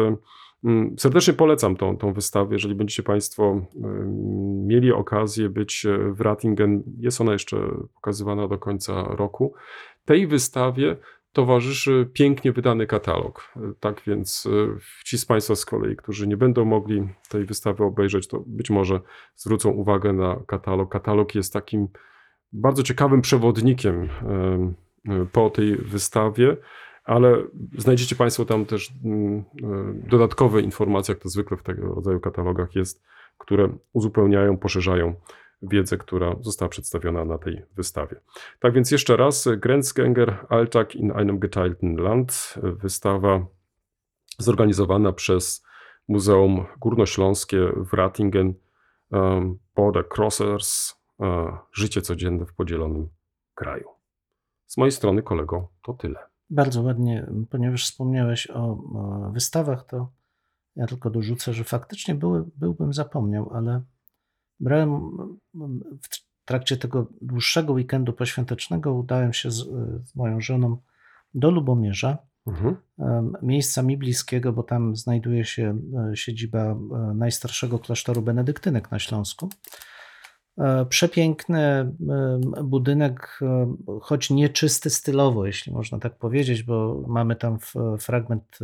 [0.97, 3.65] serdecznie polecam tą, tą wystawę, jeżeli będziecie Państwo
[4.65, 6.83] mieli okazję być w Ratingen.
[6.99, 7.57] Jest ona jeszcze
[7.93, 9.53] pokazywana do końca roku.
[10.05, 10.97] Tej wystawie
[11.35, 13.53] towarzyszy pięknie wydany katalog.
[13.79, 18.27] Tak więc e, ci z Państwa z kolei, którzy nie będą mogli tej wystawy obejrzeć,
[18.27, 18.99] to być może
[19.35, 20.91] zwrócą uwagę na katalog.
[20.91, 21.87] Katalog jest takim
[22.53, 24.09] bardzo ciekawym przewodnikiem e,
[25.13, 26.57] e, po tej wystawie,
[27.03, 27.43] ale
[27.77, 29.43] znajdziecie Państwo tam też mm,
[30.09, 33.03] dodatkowe informacje, jak to zwykle w tego rodzaju katalogach jest,
[33.37, 35.15] które uzupełniają, poszerzają
[35.69, 38.15] wiedzę, która została przedstawiona na tej wystawie.
[38.59, 43.45] Tak więc jeszcze raz, Grenzgänger Alltag in einem geteilten Land, wystawa
[44.39, 45.65] zorganizowana przez
[46.07, 48.53] Muzeum Górnośląskie w Ratingen,
[49.11, 50.95] um, Border Crossers,
[51.71, 53.09] życie codzienne w podzielonym
[53.53, 53.89] kraju.
[54.67, 56.19] Z mojej strony, kolego, to tyle.
[56.49, 58.75] Bardzo ładnie, ponieważ wspomniałeś o
[59.33, 60.11] wystawach, to
[60.75, 63.81] ja tylko dorzucę, że faktycznie były, byłbym zapomniał, ale
[64.59, 65.17] Brałem
[66.01, 69.57] w trakcie tego dłuższego weekendu poświątecznego, udałem się z,
[70.07, 70.77] z moją żoną
[71.33, 72.75] do Lubomierza, mhm.
[73.41, 75.79] miejsca mi bliskiego, bo tam znajduje się
[76.11, 76.75] e, siedziba e,
[77.15, 79.49] najstarszego klasztoru benedyktynek na Śląsku.
[80.57, 81.91] E, przepiękny
[82.63, 83.39] budynek,
[84.01, 87.57] choć nieczysty stylowo, jeśli można tak powiedzieć, bo mamy tam
[87.99, 88.59] fragment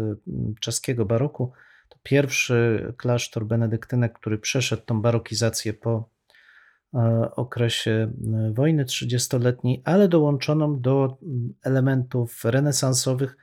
[0.60, 1.52] czeskiego baroku,
[2.04, 6.10] pierwszy klasztor benedyktynek, który przeszedł tą barokizację po
[6.94, 13.38] e, okresie e, wojny 30-letniej, ale dołączoną do mm, elementów renesansowych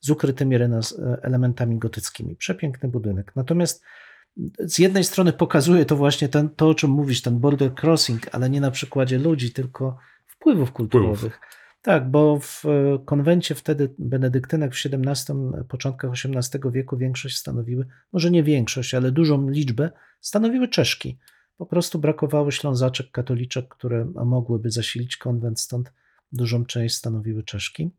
[0.00, 0.80] z ukrytymi e,
[1.22, 2.36] elementami gotyckimi.
[2.36, 3.32] Przepiękny budynek.
[3.36, 3.84] Natomiast
[4.58, 8.50] z jednej strony pokazuje to właśnie ten, to, o czym mówisz, ten border crossing, ale
[8.50, 11.40] nie na przykładzie ludzi, tylko wpływów kulturowych.
[11.82, 15.34] Tak, bo w e, konwencie wtedy benedyktynek w XVII,
[15.68, 21.18] początkach XVIII wieku większość stanowiły, może nie większość, ale dużą liczbę stanowiły Czeszki.
[21.56, 25.92] Po prostu brakowało ślązaczek, katoliczek, które mogłyby zasilić konwent, stąd
[26.32, 27.90] dużą część stanowiły Czeszki.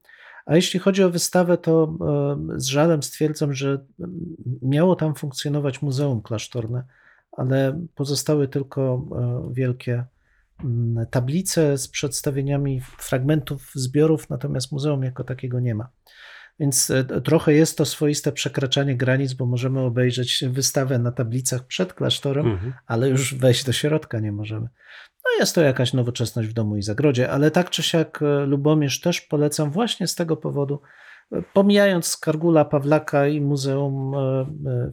[0.46, 3.86] A jeśli chodzi o wystawę, to e, z żalem stwierdzam, że
[4.62, 6.84] miało tam funkcjonować muzeum klasztorne,
[7.32, 10.06] ale pozostały tylko e, wielkie
[11.12, 15.90] tablice z przedstawieniami fragmentów zbiorów, natomiast muzeum jako takiego nie ma.
[16.60, 21.94] Więc e, trochę jest to swoiste przekraczanie granic, bo możemy obejrzeć wystawę na tablicach przed
[21.94, 22.74] klasztorem, Mhm.
[22.88, 24.68] ale już wejść do środka nie możemy.
[25.26, 29.02] No jest to jakaś nowoczesność w domu i zagrodzie, ale tak czy siak e, Lubomierz
[29.02, 30.82] też polecam właśnie z tego powodu,
[31.32, 34.12] e, pomijając Skargula, Pawlaka i Muzeum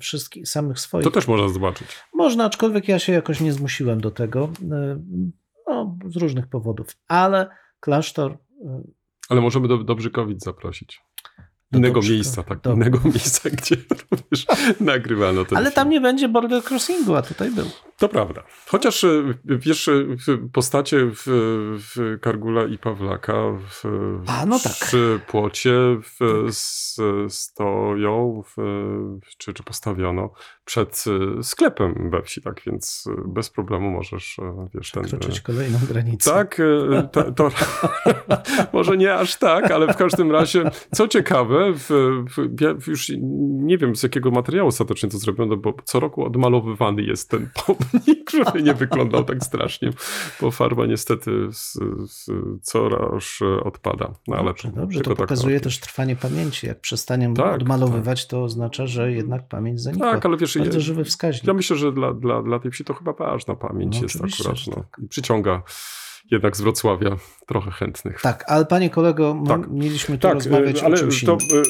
[0.00, 1.04] wszystkich samych swoich.
[1.04, 1.88] To też można zobaczyć.
[2.14, 4.48] Można, aczkolwiek ja się jakoś nie zmusiłem do tego,
[5.70, 7.48] no, z różnych powodów, ale
[7.80, 8.82] klasztor e,
[9.28, 11.00] Ale możemy do Dobrzykowic zaprosić.
[11.72, 12.60] Do Innego miejsca, tak.
[12.60, 12.72] Dobra.
[12.86, 13.76] Innego miejsca, gdzie
[14.10, 14.46] również
[14.80, 15.74] nagrywano ten Ale film.
[15.74, 17.66] tam nie będzie border crossingu, a tutaj był.
[17.98, 18.42] To prawda.
[18.66, 19.08] Chociaż e,
[19.44, 19.90] wiesz,
[20.26, 21.22] w- postacie w,
[21.94, 23.34] w Kargula i Pawlaka
[23.70, 23.84] w,
[24.26, 24.72] A, no tak.
[24.72, 26.96] przy płocie w, s,
[27.28, 28.42] stoją
[29.38, 30.30] czy, czy postawiono
[30.70, 31.04] przed
[31.38, 35.04] e, sklepem we wsi, tak więc e, bez problemu możesz, e, wiesz, ten...
[35.04, 36.30] Przekroczyć kolejną granicę.
[36.30, 36.60] Tak,
[37.12, 37.50] to, to
[38.72, 41.88] może nie aż tak, ale w każdym razie, co ciekawe, w,
[42.36, 43.12] w, ja już
[43.50, 48.30] nie wiem z jakiego materiału ostatecznie to zrobiono, bo co roku odmalowywany jest ten pomnik,
[48.30, 49.90] żeby nie wyglądał tak strasznie,
[50.40, 51.78] bo farba niestety z,
[52.10, 52.30] z,
[52.62, 54.14] coraz odpada.
[54.28, 55.00] No, ale Dobrze, dobrze.
[55.00, 55.64] To tak pokazuje ładnie.
[55.64, 56.66] też trwanie pamięci.
[56.66, 60.12] Jak przestaniemy Tak, odmalowywać, to oznacza, że jednak pamięć zanikła.
[60.12, 61.46] Tak, ale wiesz, Bardzo ja, żywy wskaźnik.
[61.46, 64.58] ja myślę, że dla, dla, dla tej wsi to chyba ważna pamięć No, jest akurat.
[64.66, 64.74] No.
[64.74, 65.04] tak.
[65.04, 65.62] I przyciąga
[66.30, 68.20] jednak z Wrocławia trochę chętnych.
[68.20, 69.70] Tak, ale panie kolego, Tak.
[69.70, 71.62] mieliśmy tu Tak, rozmawiać e, ale o czymś to innym.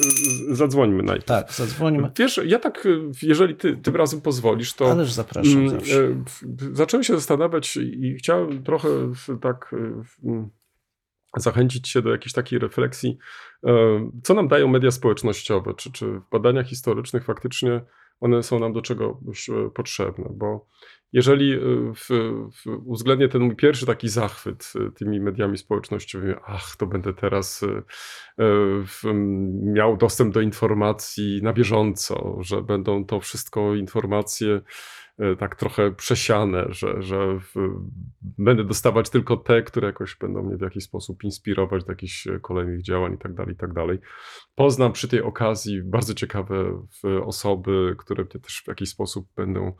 [0.50, 1.26] e, zadzwońmy najpierw.
[1.26, 2.10] Tak, zadzwońmy.
[2.18, 2.88] Wiesz, ja tak, e,
[3.22, 5.94] jeżeli ty tym razem pozwolisz, to Ależ zapraszam mm, zawsze.
[6.72, 8.88] zacząłem się zastanawiać i chciałem trochę
[9.40, 9.74] tak
[10.24, 10.50] mm,
[11.36, 13.18] zachęcić się do jakiejś takiej refleksji,
[14.22, 17.80] co nam dają media społecznościowe, czy, czy w badaniach historycznych faktycznie
[18.20, 20.66] one są nam do czegoś e, potrzebne, bo
[21.12, 21.58] jeżeli e,
[21.94, 22.08] w,
[22.52, 27.64] w uwzględnię ten mój pierwszy taki zachwyt e, tymi mediami społecznościowymi, ach, to będę teraz
[28.86, 29.02] w,
[29.62, 34.60] miał dostęp do informacji na bieżąco, że będą to wszystko informacje
[35.38, 37.54] tak trochę przesiane, że, że w,
[38.22, 42.40] będę dostawać tylko te, które jakoś będą mnie w jakiś sposób inspirować do jakichś e,
[42.40, 44.00] kolejnych działań i tak dalej, i tak.
[44.54, 49.72] Poznam przy tej okazji bardzo ciekawe w, osoby, które mnie też w jakiś sposób będą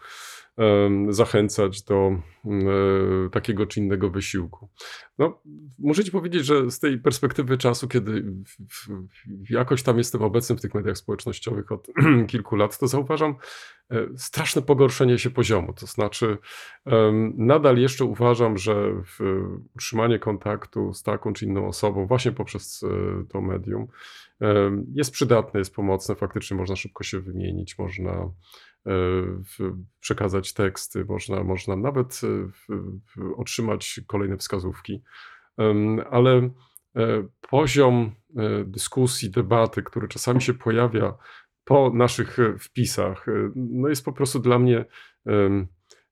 [1.08, 2.10] zachęcać do
[2.44, 4.68] e, takiego czy innego wysiłku.
[5.18, 5.42] No,
[5.78, 8.24] muszę ci powiedzieć, że z tej perspektywy czasu, kiedy
[9.50, 11.86] jakoś tam jestem obecny w tych mediach społecznościowych od
[12.28, 13.34] kilku lat, to zauważam
[13.90, 15.72] e, straszne pogorszenie się poziomu.
[15.72, 16.38] To znaczy,
[17.36, 19.20] nadal jeszcze uważam, że w,
[19.74, 23.86] utrzymanie kontaktu z taką czy inną osobą, właśnie poprzez e, to medium,
[24.94, 26.14] jest przydatne, jest pomocne.
[26.14, 28.30] Faktycznie można szybko się wymienić, można e,
[30.00, 35.02] przekazać teksty, można, można nawet e, otrzymać kolejne wskazówki.
[36.10, 36.50] Ale e,
[37.50, 41.14] poziom e, dyskusji, debaty, który czasami się pojawia
[41.64, 44.84] po naszych e, wpisach, e, no jest po prostu dla mnie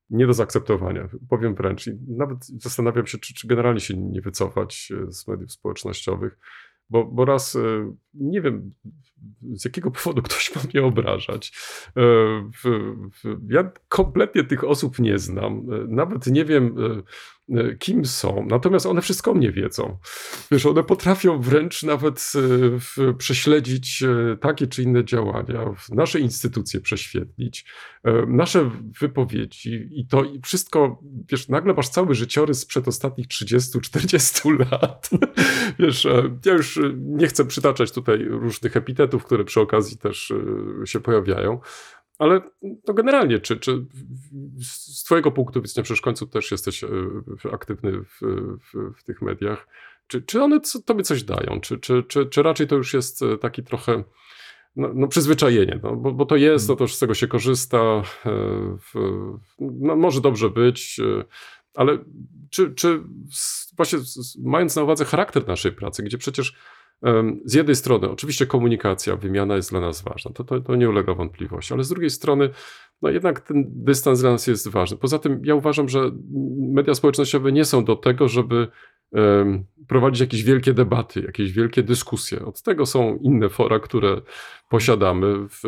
[0.09, 1.09] nie do zaakceptowania.
[1.29, 1.89] Powiem wręcz.
[2.07, 6.39] Nawet zastanawiam się, czy, czy generalnie się nie wycofać e, z mediów społecznościowych,
[6.89, 8.73] bo, bo raz e, nie wiem,
[9.41, 11.53] z jakiego powodu ktoś ma mnie obrażać.
[11.97, 12.01] E,
[13.47, 15.53] ja kompletnie tych osób nie znam.
[15.73, 16.75] E, Nawet nie wiem,
[17.79, 18.45] kim są.
[18.49, 19.97] Natomiast one wszystko mnie wiedzą.
[20.51, 22.31] Wiesz, one potrafią wręcz nawet
[22.97, 27.65] e, prześledzić e, takie czy inne działania, nasze instytucje prześwietlić,
[28.03, 28.71] e, nasze
[29.01, 35.09] wypowiedzi i to wszystko, wiesz, nagle masz cały życiorys sprzed ostatnich 30-40 lat.
[35.79, 40.33] Wiesz, e, ja już e, nie chcę przytaczać tutaj różnych epitetów, które przy okazji też
[40.81, 41.59] e, się pojawiają,
[42.19, 42.41] ale
[42.87, 43.85] no generalnie, czy, czy
[44.61, 46.87] z twojego punktu widzenia, przecież w końcu też jesteś e,
[47.51, 48.19] aktywny w,
[48.71, 49.67] w, w tych mediach,
[50.07, 53.21] czy, czy one co, tobie coś dają, czy, czy, czy, czy raczej to już jest
[53.21, 54.03] e, taki trochę
[54.75, 58.01] no, no przyzwyczajenie, no, bo, bo to jest, to też z tego się korzysta, e,
[58.79, 58.93] w,
[59.59, 60.99] no, może dobrze być,
[61.73, 61.97] ale
[62.49, 63.03] czy, czy
[63.77, 63.99] właśnie
[64.43, 66.55] mając na uwadze charakter naszej pracy, gdzie przecież
[67.45, 71.13] z jednej strony, oczywiście komunikacja, wymiana jest dla nas ważna, to, to, to nie ulega
[71.13, 72.49] wątpliwości, ale z drugiej strony,
[73.01, 74.97] no jednak ten dystans dla nas jest ważny.
[74.97, 76.11] Poza tym ja uważam, że
[76.73, 78.67] media społecznościowe nie są do tego, żeby
[79.11, 82.45] um, prowadzić jakieś wielkie debaty, jakieś wielkie dyskusje.
[82.45, 84.21] Od tego są inne fora, które
[84.69, 85.61] posiadamy w,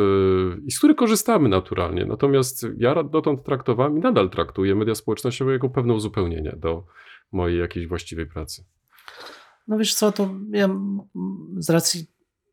[0.66, 2.06] i z których korzystamy naturalnie.
[2.06, 6.86] Natomiast ja dotąd traktowałem i nadal traktuję media społecznościowe jako pewne uzupełnienie do
[7.32, 8.66] mojej jakiejś właściwej pracy.
[9.72, 10.69] No wiesz co, to ja
[11.57, 12.07] z racji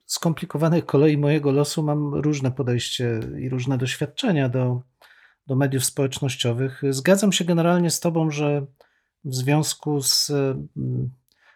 [0.06, 4.82] skomplikowanej kolei mojego losu mam różne podejście i różne doświadczenia do,
[5.46, 6.82] do mediów społecznościowych.
[6.90, 8.66] Zgadzam się generalnie z Tobą, że
[9.24, 10.32] w związku z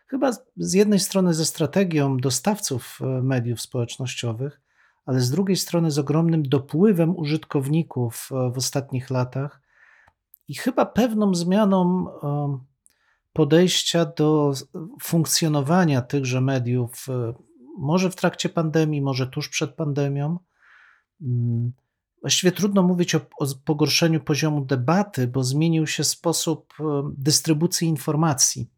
[0.06, 4.60] chyba z jednej strony ze strategią dostawców e, mediów społecznościowych,
[5.06, 9.60] ale z drugiej strony z ogromnym dopływem użytkowników e, w ostatnich latach
[10.48, 12.06] i chyba pewną zmianą
[13.32, 14.52] podejścia do
[15.02, 17.34] funkcjonowania tychże mediów, e,
[17.78, 20.38] może w trakcie pandemii, może tuż przed pandemią.
[21.22, 21.72] Mm,
[22.20, 26.84] właściwie trudno mówić o, o pogorszeniu poziomu debaty, bo zmienił się sposób e,
[27.16, 28.70] dystrybucji informacji.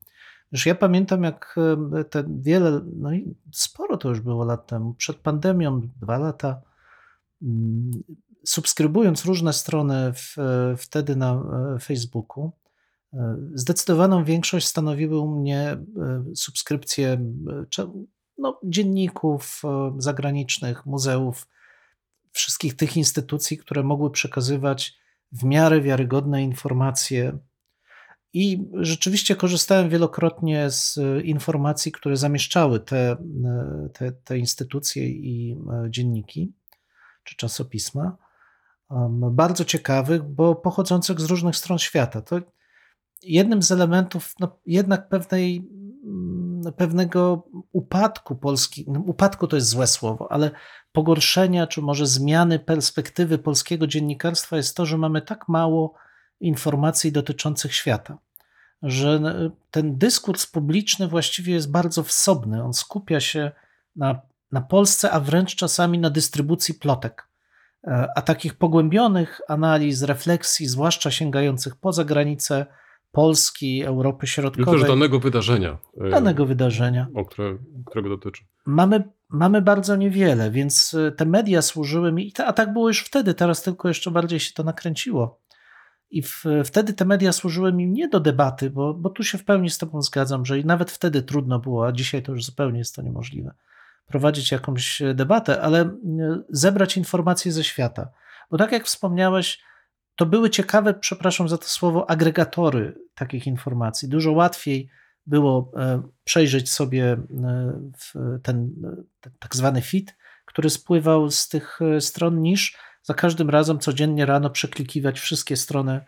[0.53, 1.57] Już ja pamiętam, jak
[2.01, 6.61] e, te wiele, no i sporo to już było lat temu, przed pandemią, dwa lata,
[7.43, 7.91] mm,
[8.45, 10.37] subskrybując różne strony w,
[10.79, 11.43] wtedy na
[11.81, 12.53] Facebooku,
[13.55, 15.79] Zdecydowaną większość stanowiły u mnie e,
[16.35, 17.09] subskrypcje
[17.79, 17.87] e,
[18.39, 21.49] no, dzienników e, zagranicznych, muzeów,
[22.33, 24.95] wszystkich tych instytucji, które mogły przekazywać
[25.33, 27.39] w miarę wiarygodne informacje.
[28.33, 33.17] I rzeczywiście korzystałem wielokrotnie z informacji, które zamieszczały te,
[33.93, 35.57] te, te instytucje i
[35.89, 36.53] dzienniki
[37.25, 38.17] czy czasopisma.
[39.31, 42.21] Bardzo ciekawych, bo pochodzących z różnych stron świata.
[42.21, 42.41] To
[43.25, 45.69] jednym z elementów no, jednak pewnej,
[46.05, 50.51] mm, pewnego upadku Polski, no, upadku to jest złe słowo, ale
[50.93, 55.95] pogorszenia, czy może zmiany perspektywy polskiego dziennikarstwa jest to, że mamy tak mało
[56.41, 58.19] informacji dotyczących świata,
[58.83, 59.21] że
[59.71, 62.65] ten dyskurs publiczny właściwie jest bardzo wsobny.
[62.65, 63.53] On skupia się
[63.97, 64.21] na,
[64.53, 67.29] na Polsce, a wręcz czasami na dystrybucji plotek.
[67.87, 72.67] E, a takich pogłębionych analiz, refleksji, zwłaszcza sięgających poza granice
[73.15, 74.77] Polski, Europy Środkowej.
[74.77, 75.79] I też danego wydarzenia.
[76.01, 77.07] E, danego wydarzenia.
[77.15, 78.45] O które, którego dotyczy.
[78.67, 83.35] Mamy, mamy bardzo niewiele, więc e, te media służyły mi, a tak było już wtedy,
[83.35, 85.41] teraz tylko jeszcze bardziej się to nakręciło.
[86.11, 89.45] I w, wtedy te media służyły mi nie do debaty, bo, bo tu się w
[89.45, 92.97] pełni z Tobą zgadzam, że nawet wtedy trudno było, a dzisiaj to już zupełnie jest
[92.97, 93.55] to niemożliwe,
[94.07, 95.91] prowadzić jakąś debatę, ale e,
[96.49, 98.09] zebrać informacje ze świata.
[98.51, 99.63] Bo tak jak wspomniałeś,
[100.17, 104.09] to były ciekawe, przepraszam za to słowo, agregatory takich informacji.
[104.09, 104.91] Dużo łatwiej
[105.27, 108.75] było e, przejrzeć sobie e, ten
[109.39, 114.51] tak zwany feed, który spływał z tych e, stron, niż za każdym razem codziennie rano
[114.51, 116.01] przeklikiwać wszystkie strony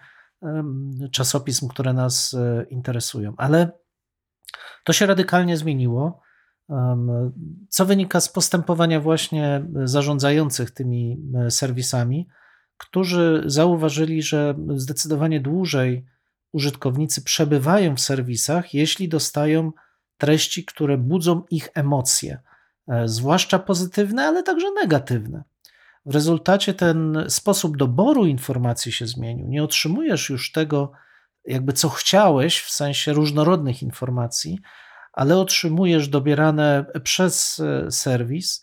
[1.13, 2.37] czasopism, które nas
[2.71, 3.35] interesują.
[3.37, 3.71] Ale
[4.85, 6.21] to się radykalnie zmieniło,
[7.69, 11.19] co wynika z postępowania właśnie zarządzających tymi
[11.51, 12.29] serwisami
[12.77, 16.07] którzy zauważyli, że zdecydowanie dłużej
[16.53, 19.73] użytkownicy przebywają w serwisach, jeśli dostają
[20.19, 22.39] treści, które budzą ich emocje,
[22.89, 25.45] e, zwłaszcza pozytywne, ale także negatywne.
[26.07, 29.49] W rezultacie ten sposób doboru informacji się zmienił.
[29.49, 30.93] Nie otrzymujesz już tego,
[31.45, 34.59] jakby co chciałeś, w sensie różnorodnych informacji,
[35.13, 38.61] ale otrzymujesz dobierane przez e, serwis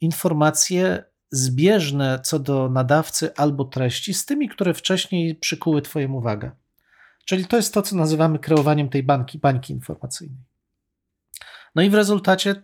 [0.00, 6.50] informacje zbieżne co do nadawcy albo treści z tymi, które wcześniej przykuły Twoją uwagę.
[7.24, 10.44] Czyli to jest to, co nazywamy kreowaniem tej bańki, bańki informacyjnej.
[11.74, 12.62] No i w rezultacie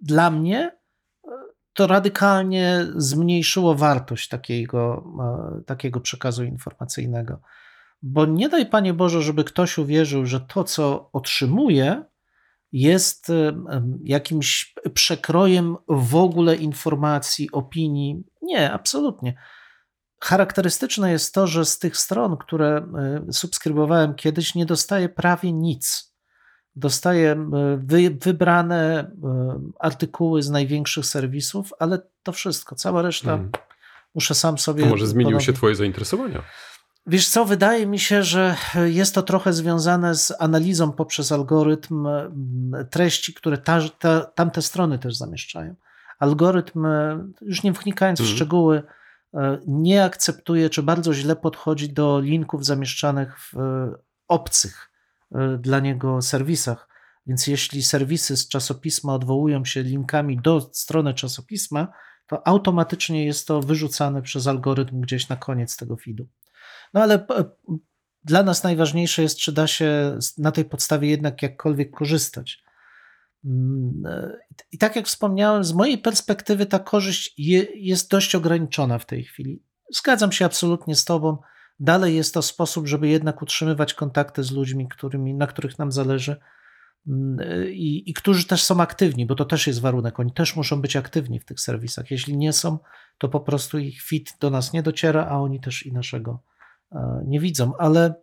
[0.00, 1.28] dla mnie e,
[1.72, 5.04] to radykalnie zmniejszyło wartość takiego,
[5.60, 7.40] e, takiego przekazu informacyjnego.
[8.02, 12.04] Bo nie daj Panie Boże, żeby ktoś uwierzył, że to, co otrzymuje,
[12.72, 13.52] jest e,
[14.04, 18.22] jakimś przekrojem w ogóle informacji, opinii.
[18.42, 19.34] Nie, absolutnie.
[20.20, 22.86] Charakterystyczne jest to, że z tych stron, które
[23.28, 26.12] e, subskrybowałem kiedyś, nie dostaję prawie nic.
[26.76, 27.46] Dostaję e,
[27.84, 29.10] wy, wybrane
[29.80, 33.50] artykuły z największych serwisów, ale to wszystko, cała reszta hmm.
[34.14, 34.84] muszę sam sobie.
[34.84, 36.42] To może zmieniły się Twoje zainteresowania?
[37.06, 42.08] Wiesz co, wydaje mi się, że jest to trochę związane z analizą poprzez algorytm
[42.90, 45.74] treści, które ta, ta, tamte strony też zamieszczają.
[46.18, 46.86] algorytm,
[47.40, 48.36] już nie wnikając w Mhm.
[48.36, 48.82] szczegóły,
[49.34, 53.92] e, nie akceptuje, czy bardzo źle podchodzi do linków zamieszczanych w e,
[54.28, 54.90] obcych
[55.34, 56.88] e, dla niego serwisach.
[57.26, 61.88] Więc jeśli serwisy z czasopisma odwołują się linkami do strony czasopisma,
[62.26, 66.26] to automatycznie jest to wyrzucane przez algorytm gdzieś na koniec tego feedu.
[66.94, 67.44] No ale p-
[68.24, 72.62] dla nas najważniejsze jest, czy da się na tej podstawie jednak jakkolwiek korzystać.
[73.44, 74.38] Mm, e,
[74.72, 79.24] I tak jak wspomniałem, z mojej perspektywy ta korzyść je, jest dość ograniczona w tej
[79.24, 79.62] chwili.
[79.90, 81.38] Zgadzam się absolutnie z Tobą.
[81.80, 86.36] Dalej jest to sposób, żeby jednak utrzymywać kontakty z ludźmi, którymi, na których nam zależy
[87.06, 90.20] Mm, e, i, i którzy też są aktywni, bo to też jest warunek.
[90.20, 92.10] Oni też muszą być aktywni w tych serwisach.
[92.10, 92.78] Jeśli nie są,
[93.18, 96.51] to po prostu ich fit do nas nie dociera, a oni też i naszego e,
[97.26, 97.72] nie widzą.
[97.78, 98.14] Ale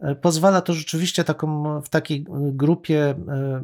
[0.00, 3.62] e, pozwala to rzeczywiście taką, w takiej e, grupie e,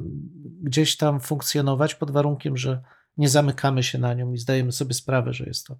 [0.62, 2.82] gdzieś tam funkcjonować pod warunkiem, że
[3.16, 5.76] nie zamykamy się na nią i zdajemy sobie sprawę, że jest to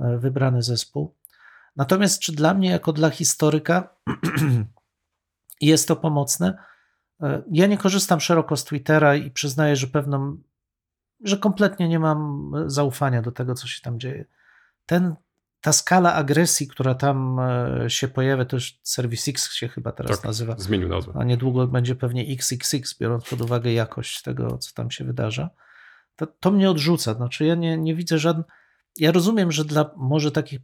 [0.00, 1.14] e, wybrany zespół.
[1.76, 3.88] Natomiast czy dla mnie, jako dla historyka,
[5.60, 6.58] jest to pomocne?
[7.22, 10.36] E, Ja nie korzystam szeroko z Twittera i przyznaję, że pewną,
[11.24, 14.24] że kompletnie nie mam zaufania do tego, co się tam dzieje.
[14.86, 15.14] Ten,
[15.60, 20.16] ta skala agresji, która tam e, się pojawia, to już Service X się chyba teraz
[20.16, 20.24] Tak.
[20.24, 21.12] nazywa, Zmienił nazwę.
[21.18, 25.50] a niedługo będzie pewnie XXX, biorąc pod uwagę jakość tego, co tam się wydarza,
[26.16, 27.14] to, to mnie odrzuca.
[27.14, 28.46] Znaczy ja nie, nie widzę żadnych...
[28.96, 30.60] Ja rozumiem, że dla może takich...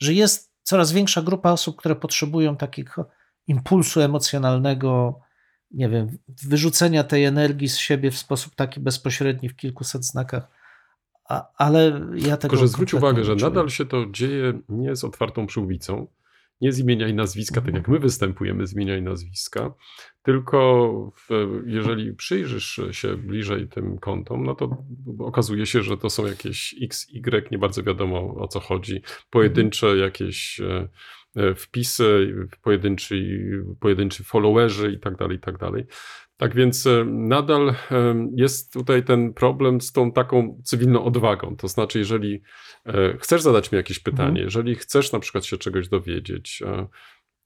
[0.00, 3.08] że jest coraz większa grupa osób, które potrzebują takiego
[3.46, 5.20] impulsu emocjonalnego,
[5.70, 10.48] nie wiem, wyrzucenia tej energii z siebie w sposób taki bezpośredni w kilkuset znakach,
[11.30, 15.04] a, ale ja tego Tylko, że zwróć uwagę, że nadal się to dzieje nie z
[15.04, 16.06] otwartą przyłbicą,
[16.60, 19.74] nie z imienia i nazwiska, tak jak my występujemy z imienia i nazwiska,
[20.22, 21.28] tylko w,
[21.66, 24.84] jeżeli przyjrzysz się bliżej tym kontom, no to
[25.18, 29.96] okazuje się, że to są jakieś X, Y, nie bardzo wiadomo o co chodzi, pojedyncze
[29.96, 30.88] jakieś e,
[31.36, 33.38] e, wpisy, pojedynczy,
[33.80, 35.86] pojedynczy followerzy i tak dalej, i tak dalej.
[36.40, 37.74] Tak więc e, nadal e,
[38.36, 41.56] jest tutaj ten problem z tą taką cywilną odwagą.
[41.56, 42.42] To znaczy, jeżeli
[42.86, 44.44] e, chcesz zadać mi jakieś pytanie, Mhm.
[44.44, 46.62] jeżeli chcesz na przykład się czegoś dowiedzieć,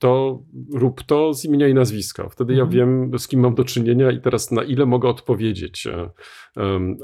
[0.04, 0.42] to
[0.74, 2.28] rób to z imienia i nazwiska.
[2.28, 2.70] Wtedy ja Mhm.
[3.10, 5.86] wiem, z kim mam do czynienia i teraz na ile mogę odpowiedzieć.
[5.86, 6.10] E,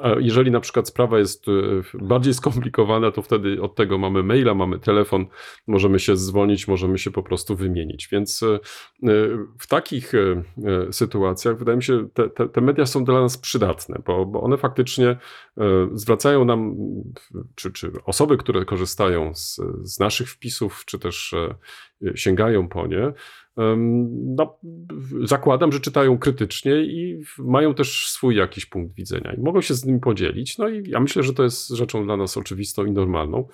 [0.02, 1.52] A jeżeli na przykład sprawa jest e,
[1.98, 5.26] bardziej skomplikowana, to wtedy od tego mamy maila, mamy telefon,
[5.66, 8.08] możemy się dzwonić, możemy się po prostu wymienić.
[8.12, 8.58] Więc e,
[9.58, 10.12] w takich
[10.90, 14.56] sytuacjach wydaje mi się, te, te, te media są dla nas przydatne, bo, bo one
[14.58, 15.16] faktycznie
[15.92, 16.74] zwracają nam,
[17.54, 21.34] czy, czy osoby, które korzystają z, z naszych wpisów, czy też
[22.14, 23.12] sięgają po nie,
[23.56, 24.58] no,
[25.24, 29.84] zakładam, że czytają krytycznie i mają też swój jakiś punkt widzenia i mogą się z
[29.84, 30.58] nim podzielić.
[30.58, 33.48] No i ja myślę, że to jest rzeczą dla nas oczywistą i normalną,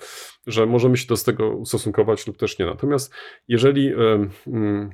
[0.47, 2.65] że możemy się do tego ustosunkować lub też nie.
[2.65, 3.13] Natomiast
[3.47, 4.89] jeżeli mm,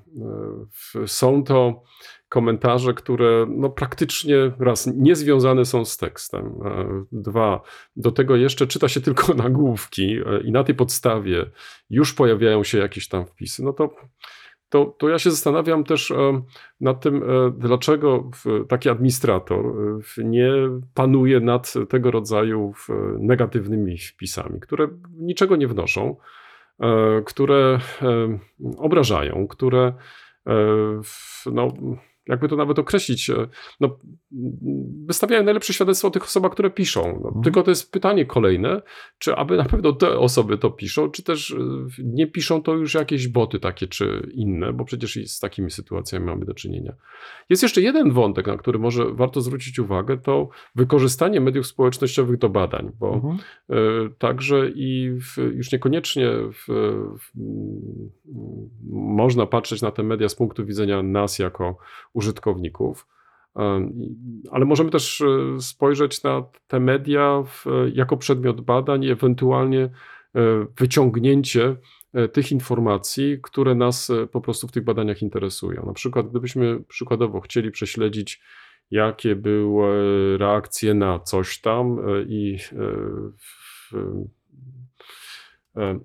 [0.96, 1.84] e, są to
[2.34, 6.54] komentarze, które no, praktycznie raz nie związane są z tekstem,
[7.12, 7.62] dwa,
[7.96, 11.46] do tego jeszcze czyta się tylko nagłówki e, i na tej podstawie
[11.90, 13.96] już pojawiają się jakieś tam wpisy, no to,
[14.70, 16.42] to, to ja się zastanawiam też e,
[16.82, 18.32] nad tym, e, dlaczego
[18.70, 19.64] taki administrator
[20.18, 20.52] nie
[20.94, 22.74] panuje nad tego rodzaju
[23.20, 26.16] negatywnymi wpisami, które niczego nie wnoszą,
[27.26, 27.80] które
[28.78, 29.94] obrażają, które
[31.46, 31.74] no,
[32.28, 33.48] jakby to nawet określić, e,
[33.80, 33.98] no,
[35.06, 37.20] wystawiają najlepsze świadectwo o tych osobach, które piszą.
[37.24, 37.44] No, Mhm.
[37.44, 38.82] Tylko to jest pytanie kolejne,
[39.18, 41.56] czy aby na pewno te osoby to piszą, czy też e,
[42.04, 46.26] nie piszą to już jakieś boty takie czy inne, bo przecież i z takimi sytuacjami
[46.26, 46.94] mamy do czynienia.
[47.50, 52.50] Jest jeszcze jeden wątek, na który może warto zwrócić uwagę, to wykorzystanie mediów społecznościowych do
[52.50, 53.38] badań, bo Mhm.
[53.70, 53.76] E,
[54.18, 56.66] Także i w, już niekoniecznie w,
[57.20, 57.32] w,
[58.92, 61.78] można patrzeć na te media z punktu widzenia nas jako
[62.14, 63.08] użytkowników,
[64.52, 69.90] ale możemy też e, spojrzeć na te media w, jako przedmiot badań i ewentualnie e,
[70.80, 71.76] wyciągnięcie
[72.14, 75.86] e, tych informacji, które nas po prostu w tych badaniach interesują.
[75.86, 78.42] Na przykład, gdybyśmy przykładowo chcieli prześledzić
[78.92, 81.98] jakie były reakcje na coś tam
[82.28, 82.58] i
[83.38, 83.94] w,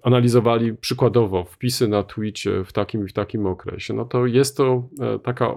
[0.02, 4.88] analizowali przykładowo wpisy na Twitcie w takim i w takim okresie, no to jest to
[5.00, 5.54] e, taka,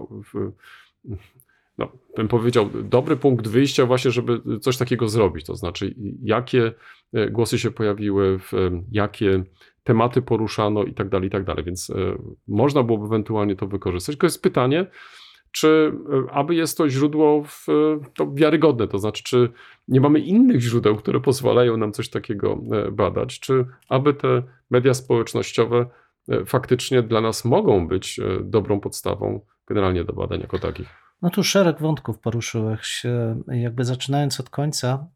[1.78, 6.72] no, bym powiedział, dobry punkt wyjścia właśnie, żeby coś takiego zrobić, to znaczy jakie
[7.14, 9.44] e, głosy się pojawiły, e, jakie
[9.84, 11.94] tematy poruszano i tak dalej, i tak dalej, więc e,
[12.48, 14.16] można byłoby ewentualnie to wykorzystać.
[14.16, 14.86] Tylko jest pytanie,
[15.52, 15.92] czy
[16.30, 17.66] e, aby jest to źródło w,
[18.14, 19.52] to wiarygodne, to znaczy, czy
[19.88, 22.58] nie mamy innych źródeł, które pozwalają nam coś takiego
[22.92, 25.86] badać, czy aby te media społecznościowe
[26.46, 30.88] faktycznie dla nas mogą być dobrą podstawą generalnie do badań jako takich.
[31.22, 33.04] No tu szereg wątków poruszyłeś.
[33.48, 35.08] Jakby zaczynając od końca,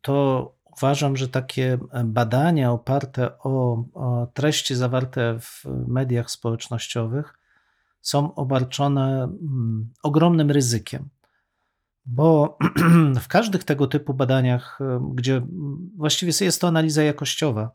[0.00, 7.38] to uważam, że takie badania oparte o, o treści zawarte w mediach społecznościowych
[8.04, 11.08] są obarczone mm, ogromnym ryzykiem.
[12.06, 12.58] Bo
[13.24, 14.78] w każdych tego typu badaniach,
[15.14, 15.46] gdzie
[15.96, 17.70] właściwie jest to analiza jakościowa,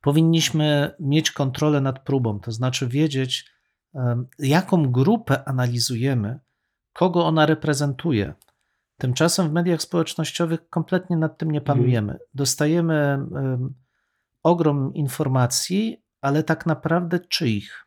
[0.00, 3.50] powinniśmy mieć kontrolę nad próbą, to znaczy wiedzieć,
[4.38, 6.40] jaką grupę analizujemy,
[6.92, 8.34] kogo ona reprezentuje.
[8.98, 11.78] Tymczasem w mediach społecznościowych kompletnie nad tym nie mhm.
[11.78, 12.18] panujemy.
[12.34, 13.18] Dostajemy
[14.42, 17.85] ogrom informacji, ale tak naprawdę czyich?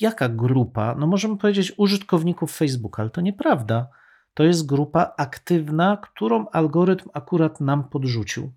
[0.00, 0.94] Jaka grupa?
[0.98, 3.88] No możemy powiedzieć użytkowników Facebooka, ale to nieprawda.
[4.34, 8.52] To jest grupa aktywna, którą algorytm akurat nam podrzucił.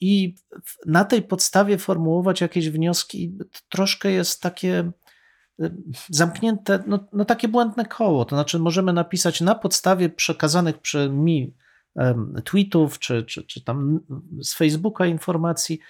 [0.00, 0.34] I
[0.86, 4.92] na tej podstawie formułować jakieś wnioski troszkę jest takie
[6.08, 8.24] zamknięte, no, no takie błędne koło.
[8.24, 11.54] To znaczy, możemy napisać na podstawie przekazanych przez mi
[12.44, 14.00] tweetów, czy, czy, czy tam
[14.42, 15.80] z Facebooka informacji,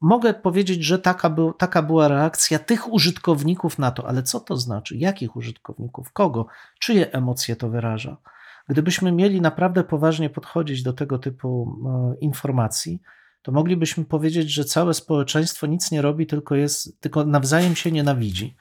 [0.00, 4.56] mogę powiedzieć, że taka, był, taka była reakcja tych użytkowników na to, ale co to
[4.56, 4.96] znaczy?
[4.96, 6.12] Jakich użytkowników?
[6.12, 6.46] Kogo?
[6.78, 8.16] Czyje emocje to wyraża?
[8.68, 13.02] Gdybyśmy mieli naprawdę poważnie podchodzić do tego typu e, informacji,
[13.42, 18.56] to moglibyśmy powiedzieć, że całe społeczeństwo nic nie robi, tylko, jest, tylko nawzajem się nienawidzi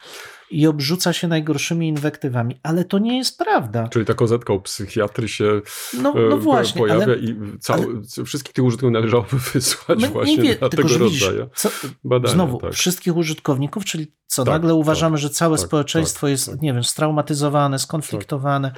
[0.51, 2.59] i obrzuca się najgorszymi inwektywami.
[2.63, 3.87] Ale to nie jest prawda.
[3.87, 5.61] Czyli ta kozetka u psychiatry się
[6.01, 10.07] no, no e, właśnie, pojawia ale, i cały, ale, wszystkich tych użytkowników należałoby wysłać no,
[10.07, 11.69] właśnie wie, dla tego rodzaju co,
[12.03, 12.33] badania.
[12.33, 12.73] Znowu, tak.
[12.73, 16.61] wszystkich użytkowników, czyli co, tak, nagle uważamy, tak, że całe tak, społeczeństwo tak, jest, tak.
[16.61, 18.71] nie wiem, straumatyzowane, skonfliktowane.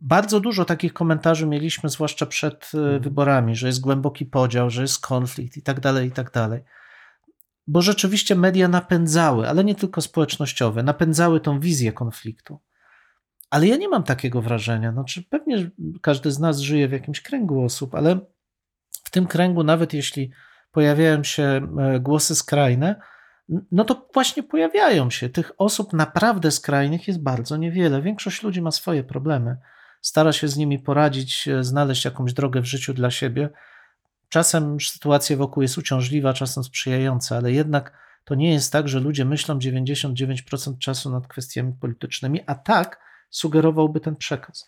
[0.00, 3.02] Bardzo dużo takich komentarzy mieliśmy, zwłaszcza przed e, mhm.
[3.02, 6.62] wyborami, że jest głęboki podział, że jest konflikt i tak dalej, i tak dalej.
[7.66, 12.58] Bo rzeczywiście media napędzały, ale nie tylko społecznościowe, napędzały tą wizję konfliktu.
[13.50, 14.92] Ale ja nie mam takiego wrażenia.
[14.92, 15.70] Znaczy, pewnie
[16.02, 18.18] każdy z nas żyje w jakimś kręgu osób, ale
[19.04, 20.30] w tym kręgu, nawet jeśli
[20.72, 23.00] pojawiają się e, głosy skrajne,
[23.72, 25.28] no to właśnie pojawiają się.
[25.28, 28.02] Tych osób naprawdę skrajnych jest bardzo niewiele.
[28.02, 29.56] Większość ludzi ma swoje problemy
[30.00, 33.50] stara się z nimi poradzić, e, znaleźć jakąś drogę w życiu dla siebie.
[34.28, 37.92] Czasem sytuacja wokół jest uciążliwa, czasem sprzyjająca, ale jednak
[38.24, 44.00] to nie jest tak, że ludzie myślą 99% czasu nad kwestiami politycznymi, a tak sugerowałby
[44.00, 44.66] ten przekaz.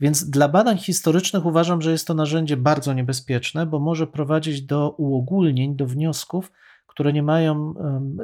[0.00, 4.90] Więc dla badań historycznych uważam, że jest to narzędzie bardzo niebezpieczne, bo może prowadzić do
[4.90, 6.52] uogólnień, do wniosków,
[6.86, 7.74] które nie mają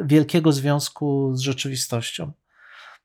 [0.05, 2.33] wielkiego związku z rzeczywistością.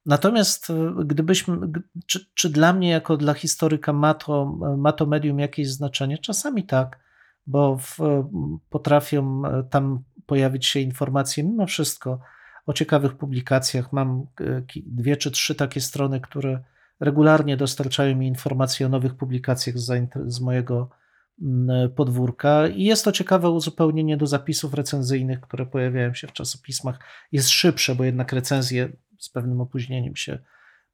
[0.05, 1.57] Natomiast e, gdybyśmy,
[2.05, 4.45] czy, czy, dla mnie, jako dla historyka, ma to,
[4.77, 6.17] ma to medium jakieś znaczenie?
[6.17, 6.99] Czasami tak,
[7.47, 7.97] bo w,
[8.69, 12.19] potrafią e, tam pojawić się informacje, mimo wszystko,
[12.65, 13.93] o ciekawych publikacjach.
[13.93, 16.63] Mam e, dwie czy trzy takie strony, które
[16.99, 20.89] regularnie dostarczają mi informacje o nowych publikacjach z, z mojego
[21.95, 26.99] podwórka i jest to ciekawe uzupełnienie do zapisów recenzyjnych, które pojawiają się w czasopismach.
[27.31, 28.89] Jest szybsze, bo jednak recenzje
[29.23, 30.39] z pewnym opóźnieniem się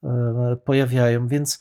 [0.03, 1.59] e, pojawiają, więc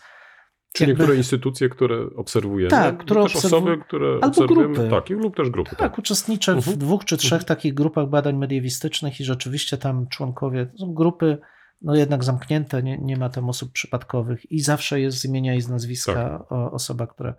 [0.72, 1.02] Czyli jakby...
[1.02, 3.56] niektóre instytucje, które obserwujemy, tak, które też obserwu...
[3.56, 4.90] osoby, które Albo obserwujemy, grupy.
[4.90, 5.70] Tak, lub też grupy.
[5.70, 5.98] Tak, tak.
[5.98, 6.62] uczestniczę uh -huh.
[6.62, 6.78] w mhm.
[6.78, 7.44] dwóch czy trzech uh.
[7.44, 7.48] -huh.
[7.48, 11.38] takich grupach badań mediewistycznych i rzeczywiście tam członkowie, są grupy
[11.82, 15.60] no jednak zamknięte, nie, nie ma tam osób przypadkowych i zawsze jest z imienia i
[15.60, 16.52] z nazwiska tak.
[16.52, 17.34] osoba, która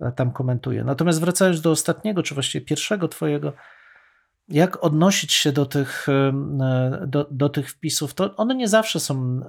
[0.00, 0.84] e, tam komentuje.
[0.84, 3.52] Natomiast wracając do ostatniego, czy właściwie pierwszego twojego
[4.48, 6.06] jak odnosić się do tych,
[7.06, 9.40] do, do tych wpisów, to one nie zawsze są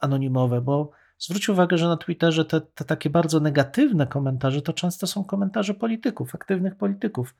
[0.00, 5.06] anonimowe, bo zwróć uwagę, że na Twitterze te, te takie bardzo negatywne komentarze to często
[5.06, 7.34] są komentarze polityków, aktywnych polityków.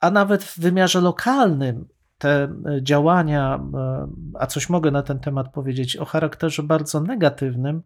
[0.00, 1.88] A nawet w wymiarze lokalnym
[2.18, 7.82] te e, działania, e, a coś mogę na ten temat powiedzieć, o charakterze bardzo negatywnym,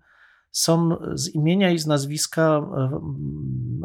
[0.51, 2.63] są z imienia i z nazwiska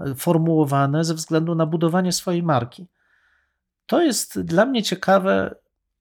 [0.06, 2.88] e, formułowane ze względu na budowanie swojej marki.
[3.86, 5.56] To jest dla mnie ciekawe,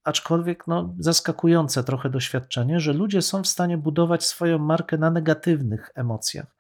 [0.05, 5.91] aczkolwiek no, zaskakujące trochę doświadczenie, że ludzie są w stanie budować swoją markę na negatywnych
[5.95, 6.57] emocjach,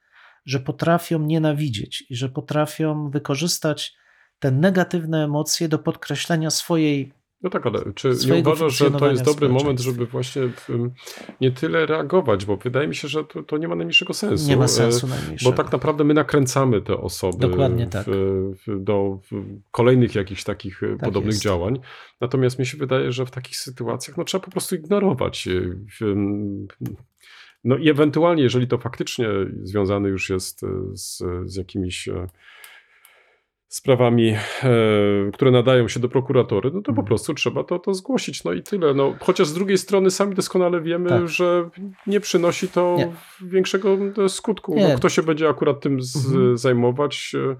[0.46, 3.96] że potrafią nienawidzieć i że potrafią wykorzystać
[4.38, 7.12] te negatywne emocje do podkreślenia swojej
[7.44, 10.42] No tak, ale czy nie uważasz, że to jest dobry moment, żeby właśnie
[11.40, 14.48] nie tyle reagować, bo wydaje mi się, że to, to nie ma najmniejszego sensu.
[14.48, 15.56] Nie ma E, sensu Bo najmniejszego.
[15.56, 18.06] tak naprawdę my nakręcamy te osoby Dokładnie tak.
[18.66, 19.20] w, do
[19.70, 21.42] kolejnych jakichś takich e, podobnych jest.
[21.42, 21.78] działań.
[22.20, 25.48] Natomiast mi się wydaje, że w takich sytuacjach no, trzeba po prostu ignorować.
[25.48, 25.60] e,
[27.64, 29.28] no i ewentualnie, jeżeli to faktycznie
[29.62, 30.60] związane już jest
[30.92, 32.08] z, z jakimiś
[33.74, 34.36] sprawami, e,
[35.32, 37.06] które nadają się do prokuratury, no to po Mhm.
[37.06, 38.44] prostu trzeba to, to zgłosić.
[38.44, 38.94] No i tyle.
[38.94, 41.28] No, chociaż z drugiej strony sami doskonale wiemy, Tak.
[41.28, 41.70] że
[42.06, 43.12] nie przynosi to Nie.
[43.48, 44.74] większego e, skutku.
[44.78, 46.58] No, kto się będzie akurat tym z, Mhm.
[46.58, 47.32] zajmować?
[47.34, 47.56] e,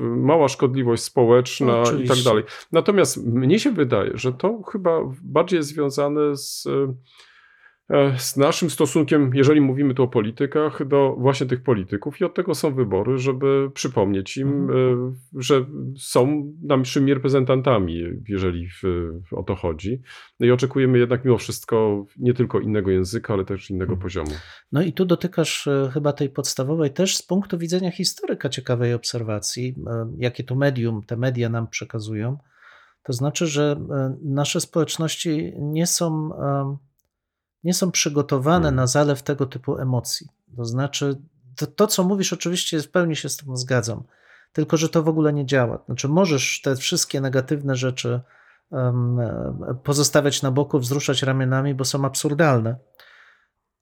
[0.00, 2.44] Mała szkodliwość społeczna i tak dalej.
[2.72, 6.68] Natomiast mnie się wydaje, że to chyba bardziej jest związane z,
[8.16, 12.54] z naszym stosunkiem, jeżeli mówimy tu o politykach, do właśnie tych polityków i od tego
[12.54, 14.74] są wybory, żeby przypomnieć im, e,
[15.34, 15.64] że
[15.98, 18.68] są naszymi reprezentantami, jeżeli
[19.32, 20.02] o to chodzi.
[20.40, 24.02] No i oczekujemy jednak mimo wszystko nie tylko innego języka, ale też innego Mhm.
[24.02, 24.30] poziomu.
[24.72, 29.74] No i tu dotykasz e, chyba tej podstawowej też z punktu widzenia historyka ciekawej obserwacji,
[29.86, 32.38] e, jakie tu medium, te media nam przekazują.
[33.02, 36.76] To znaczy, że e, nasze społeczności nie są, e,
[37.64, 38.76] nie są przygotowane Hmm.
[38.76, 40.28] na zalew tego typu emocji.
[40.56, 41.20] To znaczy,
[41.56, 44.02] to, to co mówisz, oczywiście w pełni się z tym zgadzam,
[44.52, 45.78] tylko że to w ogóle nie działa.
[45.86, 48.20] Znaczy, możesz te wszystkie negatywne rzeczy
[48.72, 48.92] e,
[49.84, 52.76] pozostawiać na boku, wzruszać ramionami, bo są absurdalne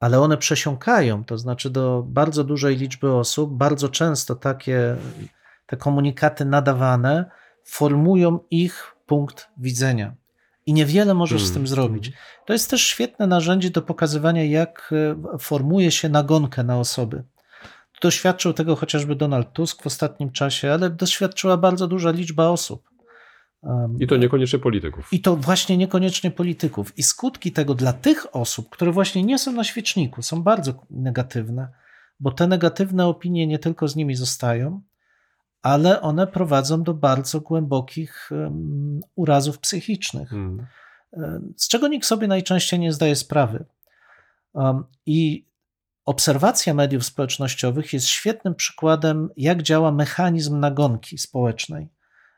[0.00, 4.96] ale one przesiąkają, to znaczy do bardzo dużej liczby osób, bardzo często takie
[5.66, 7.30] te komunikaty nadawane
[7.64, 10.14] formują ich punkt widzenia.
[10.66, 11.54] I niewiele możesz z Mm.
[11.54, 12.12] tym zrobić.
[12.46, 14.90] To jest też świetne narzędzie do pokazywania, jak
[15.34, 17.24] e, formuje się nagonkę na osoby.
[18.02, 22.90] Doświadczył tego chociażby Donald Tusk w ostatnim czasie, ale doświadczyła bardzo duża liczba osób.
[23.98, 25.08] I to niekoniecznie polityków.
[25.12, 26.98] i to właśnie niekoniecznie polityków.
[26.98, 31.68] I skutki tego dla tych osób, które właśnie nie są na świeczniku, są bardzo negatywne,
[32.20, 34.80] bo te negatywne opinie nie tylko z nimi zostają,
[35.62, 40.66] ale one prowadzą do bardzo głębokich um, urazów psychicznych, Mm.
[41.10, 43.64] um, z czego nikt sobie najczęściej nie zdaje sprawy.
[44.52, 45.46] Um, I
[46.04, 51.88] obserwacja mediów społecznościowych jest świetnym przykładem, jak działa mechanizm nagonki społecznej.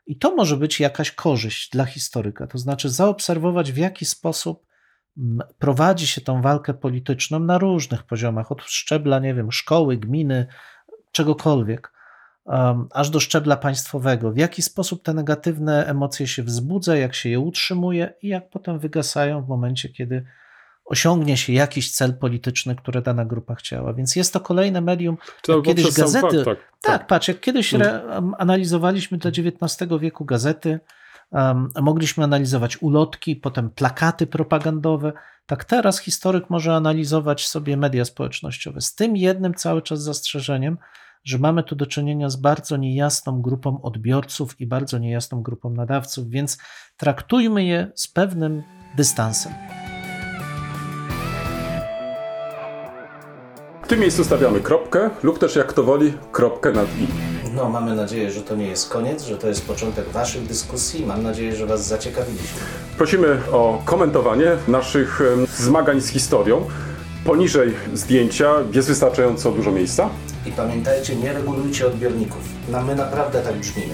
[0.05, 4.65] I to może być jakaś korzyść dla historyka, to znaczy zaobserwować, w jaki sposób
[5.59, 10.47] prowadzi się tą walkę polityczną na różnych poziomach, od szczebla, nie wiem, szkoły, gminy,
[11.11, 11.92] czegokolwiek,
[12.45, 14.31] um, aż do szczebla państwowego.
[14.31, 18.79] W jaki sposób te negatywne emocje się wzbudza, jak się je utrzymuje i jak potem
[18.79, 20.25] wygasają w momencie, kiedy
[20.85, 23.93] osiągnie się jakiś cel polityczny, który dana grupa chciała.
[23.93, 25.17] Więc jest to kolejne medium.
[25.41, 30.79] Czy kiedyś gazety- fakt, tak, Tak, patrz, jak kiedyś um, analizowaliśmy dla XIX wieku gazety,
[31.31, 35.13] um, mogliśmy analizować ulotki, potem plakaty propagandowe.
[35.45, 38.81] Tak teraz historyk może analizować sobie media społecznościowe.
[38.81, 40.77] Z tym jednym cały czas zastrzeżeniem,
[41.23, 46.29] że mamy tu do czynienia z bardzo niejasną grupą odbiorców i bardzo niejasną grupą nadawców,
[46.29, 46.57] więc
[46.97, 48.63] traktujmy je z pewnym
[48.97, 49.53] dystansem.
[53.83, 57.07] W tym miejscu stawiamy kropkę lub też jak to woli, kropkę nad i.
[57.55, 61.05] No, mamy nadzieję, że to nie jest koniec, że to jest początek Waszych dyskusji.
[61.05, 62.59] Mam nadzieję, że Was zaciekawiliśmy.
[62.97, 65.21] Prosimy o komentowanie naszych
[65.57, 66.65] zmagań z historią.
[67.25, 70.09] Poniżej zdjęcia jest wystarczająco dużo miejsca.
[70.45, 72.41] I pamiętajcie, nie regulujcie odbiorników.
[72.69, 73.93] No, my naprawdę tak brzmimy.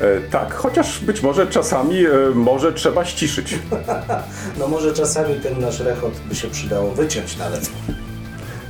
[0.00, 3.54] E, tak, chociaż być może czasami e, może trzeba ściszyć.
[4.58, 7.70] No może czasami ten nasz rechot by się przydało wyciąć nawet.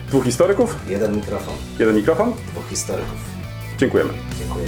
[0.08, 2.32] Dwóch historyków, Jeden mikrofon, jeden mikrofon.
[2.52, 3.16] dwóch historyków.
[3.78, 4.10] Dziękujemy.
[4.38, 4.66] Dziękuję.